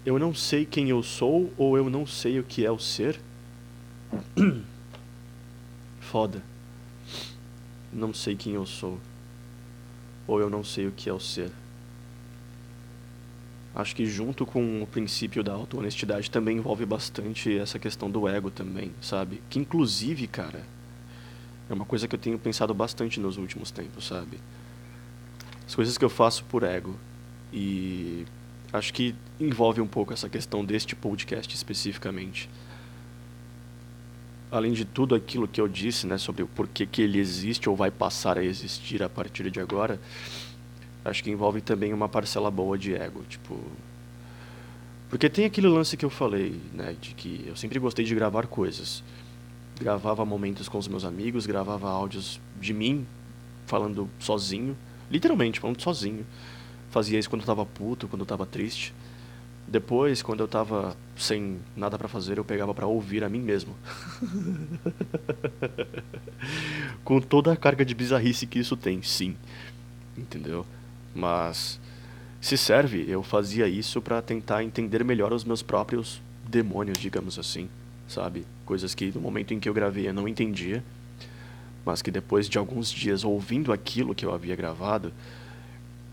Eu 0.04 0.18
não 0.18 0.34
sei 0.34 0.64
quem 0.64 0.88
eu 0.88 1.02
sou 1.02 1.52
ou 1.56 1.76
eu 1.76 1.90
não 1.90 2.06
sei 2.06 2.38
o 2.38 2.44
que 2.44 2.64
é 2.64 2.70
o 2.70 2.78
ser? 2.78 3.20
Foda. 6.10 6.40
Não 7.92 8.14
sei 8.14 8.36
quem 8.36 8.54
eu 8.54 8.64
sou. 8.64 8.98
Ou 10.26 10.40
eu 10.40 10.48
não 10.48 10.62
sei 10.62 10.86
o 10.86 10.92
que 10.92 11.08
é 11.08 11.12
o 11.12 11.18
ser. 11.18 11.50
Acho 13.74 13.94
que 13.94 14.06
junto 14.06 14.46
com 14.46 14.82
o 14.82 14.86
princípio 14.86 15.42
da 15.42 15.52
auto-honestidade 15.52 16.30
também 16.30 16.58
envolve 16.58 16.86
bastante 16.86 17.58
essa 17.58 17.78
questão 17.78 18.10
do 18.10 18.26
ego 18.28 18.50
também, 18.50 18.92
sabe? 19.02 19.42
Que 19.50 19.58
inclusive, 19.58 20.26
cara, 20.26 20.64
é 21.68 21.74
uma 21.74 21.84
coisa 21.84 22.06
que 22.06 22.14
eu 22.14 22.18
tenho 22.18 22.38
pensado 22.38 22.72
bastante 22.72 23.20
nos 23.20 23.36
últimos 23.36 23.70
tempos, 23.70 24.06
sabe? 24.06 24.38
As 25.66 25.74
coisas 25.74 25.98
que 25.98 26.04
eu 26.04 26.10
faço 26.10 26.44
por 26.44 26.62
ego. 26.62 26.96
E 27.52 28.24
acho 28.72 28.94
que 28.94 29.14
envolve 29.40 29.80
um 29.80 29.86
pouco 29.86 30.12
essa 30.12 30.28
questão 30.28 30.64
deste 30.64 30.94
podcast 30.94 31.54
especificamente 31.54 32.48
além 34.50 34.72
de 34.72 34.84
tudo 34.84 35.14
aquilo 35.14 35.48
que 35.48 35.60
eu 35.60 35.68
disse, 35.68 36.06
né, 36.06 36.18
sobre 36.18 36.42
o 36.42 36.46
porquê 36.46 36.86
que 36.86 37.02
ele 37.02 37.18
existe 37.18 37.68
ou 37.68 37.76
vai 37.76 37.90
passar 37.90 38.38
a 38.38 38.44
existir 38.44 39.02
a 39.02 39.08
partir 39.08 39.50
de 39.50 39.60
agora, 39.60 40.00
acho 41.04 41.22
que 41.22 41.30
envolve 41.30 41.60
também 41.60 41.92
uma 41.92 42.08
parcela 42.08 42.50
boa 42.50 42.78
de 42.78 42.94
ego, 42.94 43.22
tipo, 43.28 43.60
Porque 45.08 45.28
tem 45.28 45.44
aquele 45.44 45.68
lance 45.68 45.96
que 45.96 46.04
eu 46.04 46.10
falei, 46.10 46.60
né, 46.72 46.96
de 47.00 47.14
que 47.14 47.44
eu 47.46 47.56
sempre 47.56 47.78
gostei 47.78 48.04
de 48.04 48.14
gravar 48.14 48.46
coisas. 48.46 49.04
Gravava 49.78 50.24
momentos 50.24 50.68
com 50.68 50.78
os 50.78 50.88
meus 50.88 51.04
amigos, 51.04 51.46
gravava 51.46 51.88
áudios 51.88 52.40
de 52.60 52.72
mim 52.72 53.06
falando 53.66 54.08
sozinho, 54.18 54.76
literalmente 55.10 55.60
falando 55.60 55.80
sozinho. 55.80 56.26
Fazia 56.90 57.18
isso 57.18 57.28
quando 57.28 57.42
eu 57.42 57.46
tava 57.46 57.64
puto, 57.64 58.08
quando 58.08 58.22
eu 58.22 58.26
tava 58.26 58.46
triste. 58.46 58.92
Depois, 59.68 60.22
quando 60.22 60.40
eu 60.40 60.48
tava 60.48 60.96
sem 61.16 61.58
nada 61.76 61.98
para 61.98 62.06
fazer, 62.06 62.38
eu 62.38 62.44
pegava 62.44 62.72
para 62.72 62.86
ouvir 62.86 63.24
a 63.24 63.28
mim 63.28 63.40
mesmo. 63.40 63.74
Com 67.02 67.20
toda 67.20 67.52
a 67.52 67.56
carga 67.56 67.84
de 67.84 67.94
bizarrice 67.94 68.46
que 68.46 68.60
isso 68.60 68.76
tem, 68.76 69.02
sim. 69.02 69.34
Entendeu? 70.16 70.64
Mas 71.14 71.80
se 72.40 72.56
serve, 72.56 73.04
eu 73.08 73.24
fazia 73.24 73.66
isso 73.66 74.00
para 74.00 74.22
tentar 74.22 74.62
entender 74.62 75.02
melhor 75.02 75.32
os 75.32 75.42
meus 75.42 75.62
próprios 75.62 76.22
demônios, 76.48 76.98
digamos 76.98 77.38
assim, 77.38 77.68
sabe? 78.06 78.46
Coisas 78.64 78.94
que 78.94 79.10
no 79.12 79.20
momento 79.20 79.52
em 79.52 79.58
que 79.58 79.68
eu 79.68 79.74
gravei 79.74 80.08
eu 80.08 80.14
não 80.14 80.28
entendia, 80.28 80.84
mas 81.84 82.02
que 82.02 82.10
depois 82.10 82.48
de 82.48 82.56
alguns 82.56 82.90
dias 82.90 83.24
ouvindo 83.24 83.72
aquilo 83.72 84.14
que 84.14 84.24
eu 84.24 84.32
havia 84.32 84.54
gravado, 84.54 85.12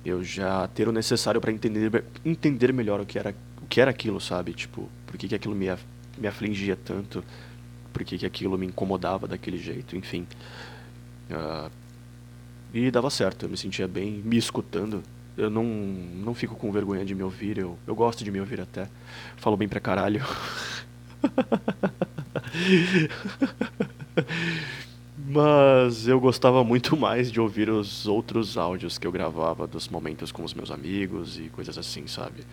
eu 0.06 0.24
já 0.24 0.68
ter 0.68 0.88
o 0.88 0.92
necessário 0.92 1.40
para 1.40 1.52
entender, 1.52 2.04
entender 2.26 2.74
melhor 2.74 3.00
o 3.00 3.06
que 3.06 3.18
era 3.18 3.34
o 3.62 3.68
que 3.68 3.80
era 3.80 3.92
aquilo, 3.92 4.20
sabe? 4.20 4.54
Tipo, 4.54 4.90
por 5.08 5.18
que, 5.18 5.28
que 5.28 5.36
aquilo 5.36 5.56
me, 5.56 5.68
me 6.18 6.28
afligia 6.28 6.76
tanto, 6.76 7.24
por 7.94 8.04
que, 8.04 8.18
que 8.18 8.26
aquilo 8.26 8.58
me 8.58 8.66
incomodava 8.66 9.28
daquele 9.28 9.58
jeito, 9.58 9.96
enfim. 9.96 10.28
Uh, 11.32 11.72
e 12.74 12.92
dava 12.92 13.10
certo, 13.10 13.46
eu 13.46 13.50
me 13.50 13.56
sentia 13.56 13.88
bem 13.88 14.22
me 14.24 14.38
escutando. 14.38 15.02
Eu 15.38 15.50
não, 15.50 15.64
não 15.64 16.34
fico 16.34 16.56
com 16.56 16.72
vergonha 16.72 17.06
de 17.06 17.16
me 17.16 17.24
ouvir, 17.24 17.58
eu, 17.58 17.78
eu 17.88 17.96
gosto 17.96 18.24
de 18.24 18.32
me 18.32 18.40
ouvir 18.40 18.60
até. 18.60 18.90
Falo 19.38 19.56
bem 19.56 19.70
pra 19.70 19.80
caralho. 19.80 20.22
Mas 25.26 26.06
eu 26.08 26.20
gostava 26.20 26.64
muito 26.64 26.96
mais 26.98 27.32
de 27.32 27.40
ouvir 27.40 27.70
os 27.70 28.06
outros 28.06 28.58
áudios 28.58 28.98
que 28.98 29.08
eu 29.08 29.12
gravava 29.12 29.66
dos 29.66 29.88
momentos 29.88 30.32
com 30.32 30.44
os 30.44 30.54
meus 30.54 30.70
amigos 30.70 31.40
e 31.40 31.44
coisas 31.50 31.78
assim, 31.78 32.08
sabe? 32.08 32.44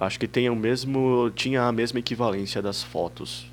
Acho 0.00 0.18
que 0.18 0.26
tem 0.26 0.48
o 0.48 0.56
mesmo, 0.56 1.30
tinha 1.34 1.64
a 1.64 1.72
mesma 1.72 1.98
equivalência 1.98 2.62
das 2.62 2.82
fotos, 2.82 3.46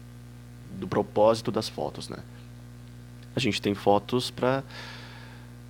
do 0.79 0.87
propósito 0.87 1.51
das 1.51 1.67
fotos, 1.67 2.07
né? 2.07 2.19
A 3.35 3.39
gente 3.39 3.61
tem 3.61 3.73
fotos 3.75 4.31
para 4.31 4.63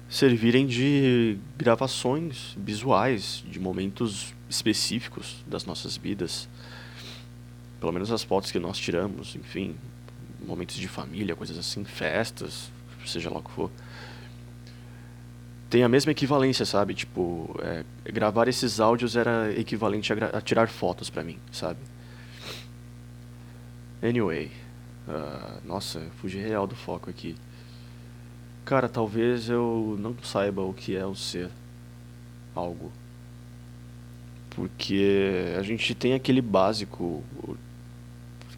servirem 0.10 0.68
de 0.68 1.38
gravações 1.58 2.56
visuais 2.58 3.44
de 3.50 3.60
momentos 3.60 4.34
específicos 4.50 5.44
das 5.48 5.66
nossas 5.66 5.98
vidas. 5.98 6.48
Pelo 7.80 7.92
menos 7.92 8.12
as 8.12 8.24
fotos 8.24 8.52
que 8.52 8.60
nós 8.60 8.78
tiramos, 8.78 9.36
enfim, 9.36 9.76
momentos 10.46 10.76
de 10.76 10.88
família, 10.88 11.36
coisas 11.36 11.58
assim, 11.58 11.84
festas, 11.84 12.72
seja 13.06 13.30
lá 13.30 13.40
o 13.40 13.44
que 13.44 13.52
for. 13.52 13.72
Tem 15.70 15.84
a 15.84 15.90
mesma 15.90 16.12
equivalência, 16.12 16.66
sabe? 16.66 16.94
Tipo, 16.94 17.56
é, 17.62 17.84
gravar 18.12 18.48
esses 18.48 18.80
áudios 18.80 19.16
era 19.16 19.52
equivalente 19.58 20.12
a, 20.12 20.38
a 20.38 20.42
tirar 20.42 20.68
fotos 20.68 21.10
para 21.10 21.24
mim, 21.24 21.38
sabe? 21.52 21.80
Anyway, 24.04 24.52
uh, 25.08 25.66
nossa, 25.66 26.02
fugi 26.20 26.40
real 26.40 26.68
do 26.68 26.76
foco 26.76 27.10
aqui. 27.10 27.36
Cara, 28.66 28.90
talvez 28.90 29.50
eu 29.50 29.96
não 30.00 30.16
saiba 30.24 30.62
o 30.62 30.74
que 30.74 30.96
é 30.96 31.06
o 31.06 31.16
ser 31.16 31.50
algo. 32.56 32.92
Porque 34.50 35.56
a 35.58 35.64
gente 35.64 35.96
tem 35.96 36.14
aquele 36.14 36.42
básico 36.42 37.24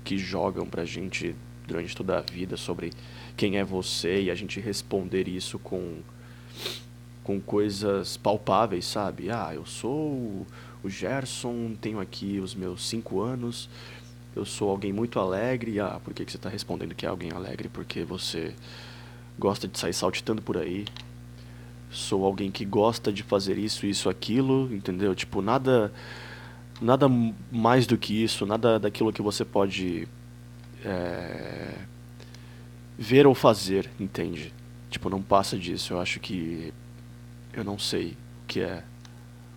que 0.03 0.17
jogam 0.17 0.65
pra 0.65 0.83
gente 0.83 1.35
durante 1.67 1.95
toda 1.95 2.19
a 2.19 2.21
vida 2.21 2.57
sobre 2.57 2.91
quem 3.35 3.57
é 3.57 3.63
você 3.63 4.23
e 4.23 4.31
a 4.31 4.35
gente 4.35 4.59
responder 4.59 5.27
isso 5.27 5.57
com 5.59 5.99
com 7.23 7.39
coisas 7.39 8.17
palpáveis, 8.17 8.85
sabe? 8.85 9.31
Ah, 9.31 9.51
eu 9.53 9.65
sou 9.65 10.45
o 10.83 10.89
Gerson, 10.89 11.73
tenho 11.79 11.99
aqui 12.01 12.39
os 12.39 12.53
meus 12.53 12.85
cinco 12.85 13.21
anos, 13.21 13.69
eu 14.35 14.43
sou 14.43 14.69
alguém 14.69 14.91
muito 14.91 15.19
alegre. 15.19 15.79
Ah, 15.79 15.99
por 16.03 16.13
que, 16.13 16.25
que 16.25 16.31
você 16.31 16.37
está 16.37 16.49
respondendo 16.49 16.93
que 16.93 17.05
é 17.05 17.09
alguém 17.09 17.31
alegre? 17.31 17.69
Porque 17.69 18.03
você 18.03 18.53
gosta 19.39 19.67
de 19.67 19.79
sair 19.79 19.93
saltitando 19.93 20.41
por 20.41 20.57
aí. 20.57 20.85
Sou 21.89 22.25
alguém 22.25 22.51
que 22.51 22.65
gosta 22.65 23.13
de 23.13 23.23
fazer 23.23 23.57
isso, 23.57 23.85
isso, 23.85 24.09
aquilo, 24.09 24.73
entendeu? 24.73 25.13
Tipo, 25.13 25.41
nada, 25.41 25.93
nada 26.81 27.07
mais 27.51 27.85
do 27.85 27.97
que 27.97 28.23
isso, 28.23 28.45
nada 28.45 28.79
daquilo 28.79 29.13
que 29.13 29.21
você 29.21 29.45
pode 29.45 30.07
é, 30.83 31.75
ver 32.97 33.25
ou 33.25 33.33
fazer, 33.33 33.89
entende? 33.99 34.53
Tipo, 34.89 35.09
não 35.09 35.21
passa 35.21 35.57
disso. 35.57 35.93
Eu 35.93 35.99
acho 35.99 36.19
que 36.19 36.73
eu 37.53 37.63
não 37.63 37.77
sei 37.79 38.11
o 38.11 38.47
que 38.47 38.61
é 38.61 38.83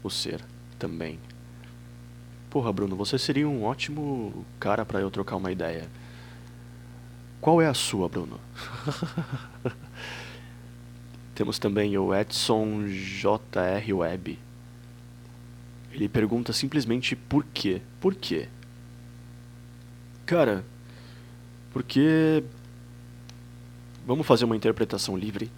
o 0.03 0.11
ser 0.11 0.43
também. 0.79 1.19
Porra, 2.51 2.73
Bruno, 2.73 2.97
você 2.97 3.19
seria 3.19 3.49
um 3.49 3.65
ótimo 3.65 4.45
cara 4.59 4.85
para 4.85 5.01
eu 5.01 5.11
trocar 5.11 5.37
uma 5.37 5.53
ideia. 5.53 5.89
Qual 7.41 7.61
é 7.61 7.67
a 7.67 7.75
sua, 7.75 8.09
Bruno? 8.09 8.41
Temos 11.35 11.59
também 11.59 11.99
o 11.99 12.15
Edson 12.15 12.87
JR 12.87 13.93
Web. 13.95 14.39
Ele 15.93 16.09
pergunta 16.09 16.53
simplesmente 16.53 17.15
por 17.15 17.45
quê? 17.53 17.83
Por 18.01 18.15
quê? 18.15 18.49
Cara, 20.25 20.65
porque. 21.77 22.43
Vamos 24.07 24.27
fazer 24.27 24.47
uma 24.47 24.57
interpretação 24.57 25.15
livre. 25.15 25.51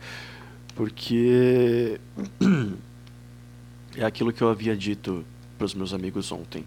porque. 0.76 1.98
é 3.96 4.04
aquilo 4.04 4.34
que 4.34 4.42
eu 4.42 4.50
havia 4.50 4.76
dito 4.76 5.24
para 5.56 5.64
os 5.64 5.72
meus 5.72 5.94
amigos 5.94 6.30
ontem. 6.30 6.62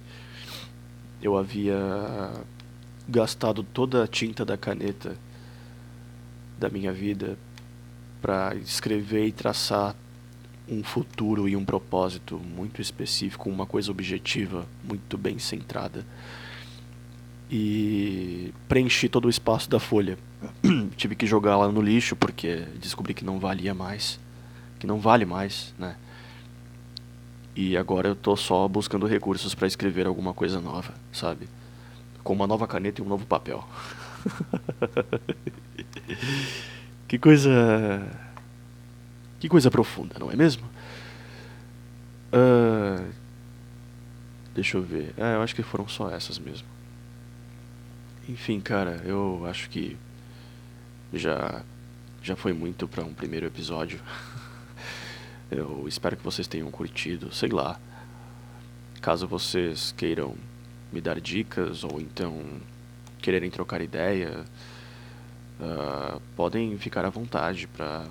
Eu 1.21 1.37
havia 1.37 2.31
gastado 3.07 3.61
toda 3.61 4.03
a 4.03 4.07
tinta 4.07 4.43
da 4.43 4.57
caneta 4.57 5.15
da 6.57 6.67
minha 6.67 6.91
vida 6.91 7.37
para 8.19 8.55
escrever 8.55 9.27
e 9.27 9.31
traçar 9.31 9.95
um 10.67 10.83
futuro 10.83 11.47
e 11.47 11.55
um 11.55 11.63
propósito 11.63 12.39
muito 12.39 12.81
específico, 12.81 13.51
uma 13.51 13.67
coisa 13.67 13.91
objetiva, 13.91 14.65
muito 14.83 15.15
bem 15.15 15.37
centrada 15.37 16.03
e 17.49 18.53
preenchi 18.67 19.09
todo 19.09 19.25
o 19.25 19.29
espaço 19.29 19.69
da 19.69 19.79
folha. 19.79 20.17
Tive 20.95 21.15
que 21.15 21.25
jogar 21.25 21.57
lá 21.57 21.67
no 21.71 21.81
lixo 21.81 22.15
porque 22.15 22.67
descobri 22.79 23.13
que 23.13 23.25
não 23.25 23.39
valia 23.39 23.73
mais, 23.73 24.19
que 24.77 24.85
não 24.85 24.99
vale 24.99 25.25
mais, 25.25 25.73
né? 25.77 25.95
E 27.55 27.75
agora 27.75 28.09
eu 28.09 28.15
tô 28.15 28.35
só 28.35 28.67
buscando 28.67 29.05
recursos 29.07 29.55
para 29.55 29.67
escrever 29.67 30.05
alguma 30.05 30.33
coisa 30.33 30.61
nova, 30.61 30.93
sabe? 31.11 31.49
Com 32.23 32.33
uma 32.33 32.47
nova 32.47 32.67
caneta 32.67 33.01
e 33.01 33.03
um 33.03 33.07
novo 33.07 33.25
papel. 33.25 33.67
que 37.07 37.17
coisa 37.17 37.49
que 39.39 39.49
coisa 39.49 39.71
profunda, 39.71 40.15
não 40.19 40.31
é 40.31 40.35
mesmo? 40.35 40.63
Uh, 42.31 43.11
deixa 44.53 44.77
eu 44.77 44.83
ver. 44.83 45.13
É, 45.17 45.35
eu 45.35 45.41
acho 45.41 45.55
que 45.55 45.63
foram 45.63 45.87
só 45.87 46.09
essas 46.11 46.37
mesmo. 46.37 46.67
Enfim, 48.29 48.59
cara, 48.59 49.01
eu 49.05 49.43
acho 49.47 49.67
que 49.71 49.97
já 51.11 51.63
já 52.21 52.35
foi 52.35 52.53
muito 52.53 52.87
para 52.87 53.03
um 53.03 53.11
primeiro 53.11 53.47
episódio. 53.47 53.99
eu 55.49 55.87
espero 55.87 56.15
que 56.15 56.23
vocês 56.23 56.47
tenham 56.47 56.69
curtido, 56.69 57.33
sei 57.33 57.49
lá. 57.49 57.79
Caso 59.01 59.27
vocês 59.27 59.95
queiram 59.97 60.35
me 60.93 61.01
dar 61.01 61.19
dicas 61.19 61.83
ou 61.83 61.99
então 61.99 62.61
quererem 63.17 63.49
trocar 63.49 63.81
ideia, 63.81 64.45
uh, 65.59 66.21
podem 66.35 66.77
ficar 66.77 67.05
à 67.05 67.09
vontade 67.09 67.65
para 67.65 68.05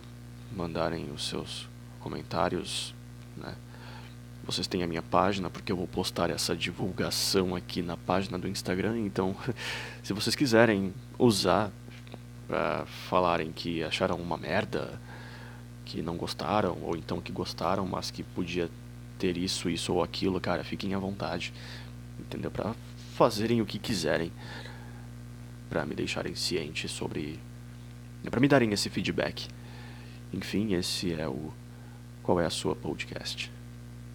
mandarem 0.50 1.12
os 1.12 1.28
seus 1.28 1.68
comentários, 2.00 2.92
né? 3.36 3.54
Vocês 4.48 4.66
têm 4.66 4.82
a 4.82 4.86
minha 4.86 5.02
página, 5.02 5.50
porque 5.50 5.70
eu 5.70 5.76
vou 5.76 5.86
postar 5.86 6.30
essa 6.30 6.56
divulgação 6.56 7.54
aqui 7.54 7.82
na 7.82 7.98
página 7.98 8.38
do 8.38 8.48
Instagram. 8.48 8.98
Então, 8.98 9.36
se 10.02 10.14
vocês 10.14 10.34
quiserem 10.34 10.94
usar 11.18 11.70
para 12.46 12.86
falarem 12.86 13.52
que 13.52 13.84
acharam 13.84 14.16
uma 14.16 14.38
merda, 14.38 14.98
que 15.84 16.00
não 16.00 16.16
gostaram, 16.16 16.78
ou 16.80 16.96
então 16.96 17.20
que 17.20 17.30
gostaram, 17.30 17.84
mas 17.86 18.10
que 18.10 18.22
podia 18.22 18.70
ter 19.18 19.36
isso, 19.36 19.68
isso 19.68 19.92
ou 19.92 20.02
aquilo, 20.02 20.40
cara, 20.40 20.64
fiquem 20.64 20.94
à 20.94 20.98
vontade. 20.98 21.52
Entendeu? 22.18 22.50
Para 22.50 22.74
fazerem 23.16 23.60
o 23.60 23.66
que 23.66 23.78
quiserem. 23.78 24.32
Para 25.68 25.84
me 25.84 25.94
deixarem 25.94 26.34
ciente 26.34 26.88
sobre. 26.88 27.38
para 28.30 28.40
me 28.40 28.48
darem 28.48 28.72
esse 28.72 28.88
feedback. 28.88 29.46
Enfim, 30.32 30.72
esse 30.72 31.12
é 31.12 31.28
o. 31.28 31.52
Qual 32.22 32.40
é 32.40 32.46
a 32.46 32.50
sua 32.50 32.74
podcast? 32.74 33.57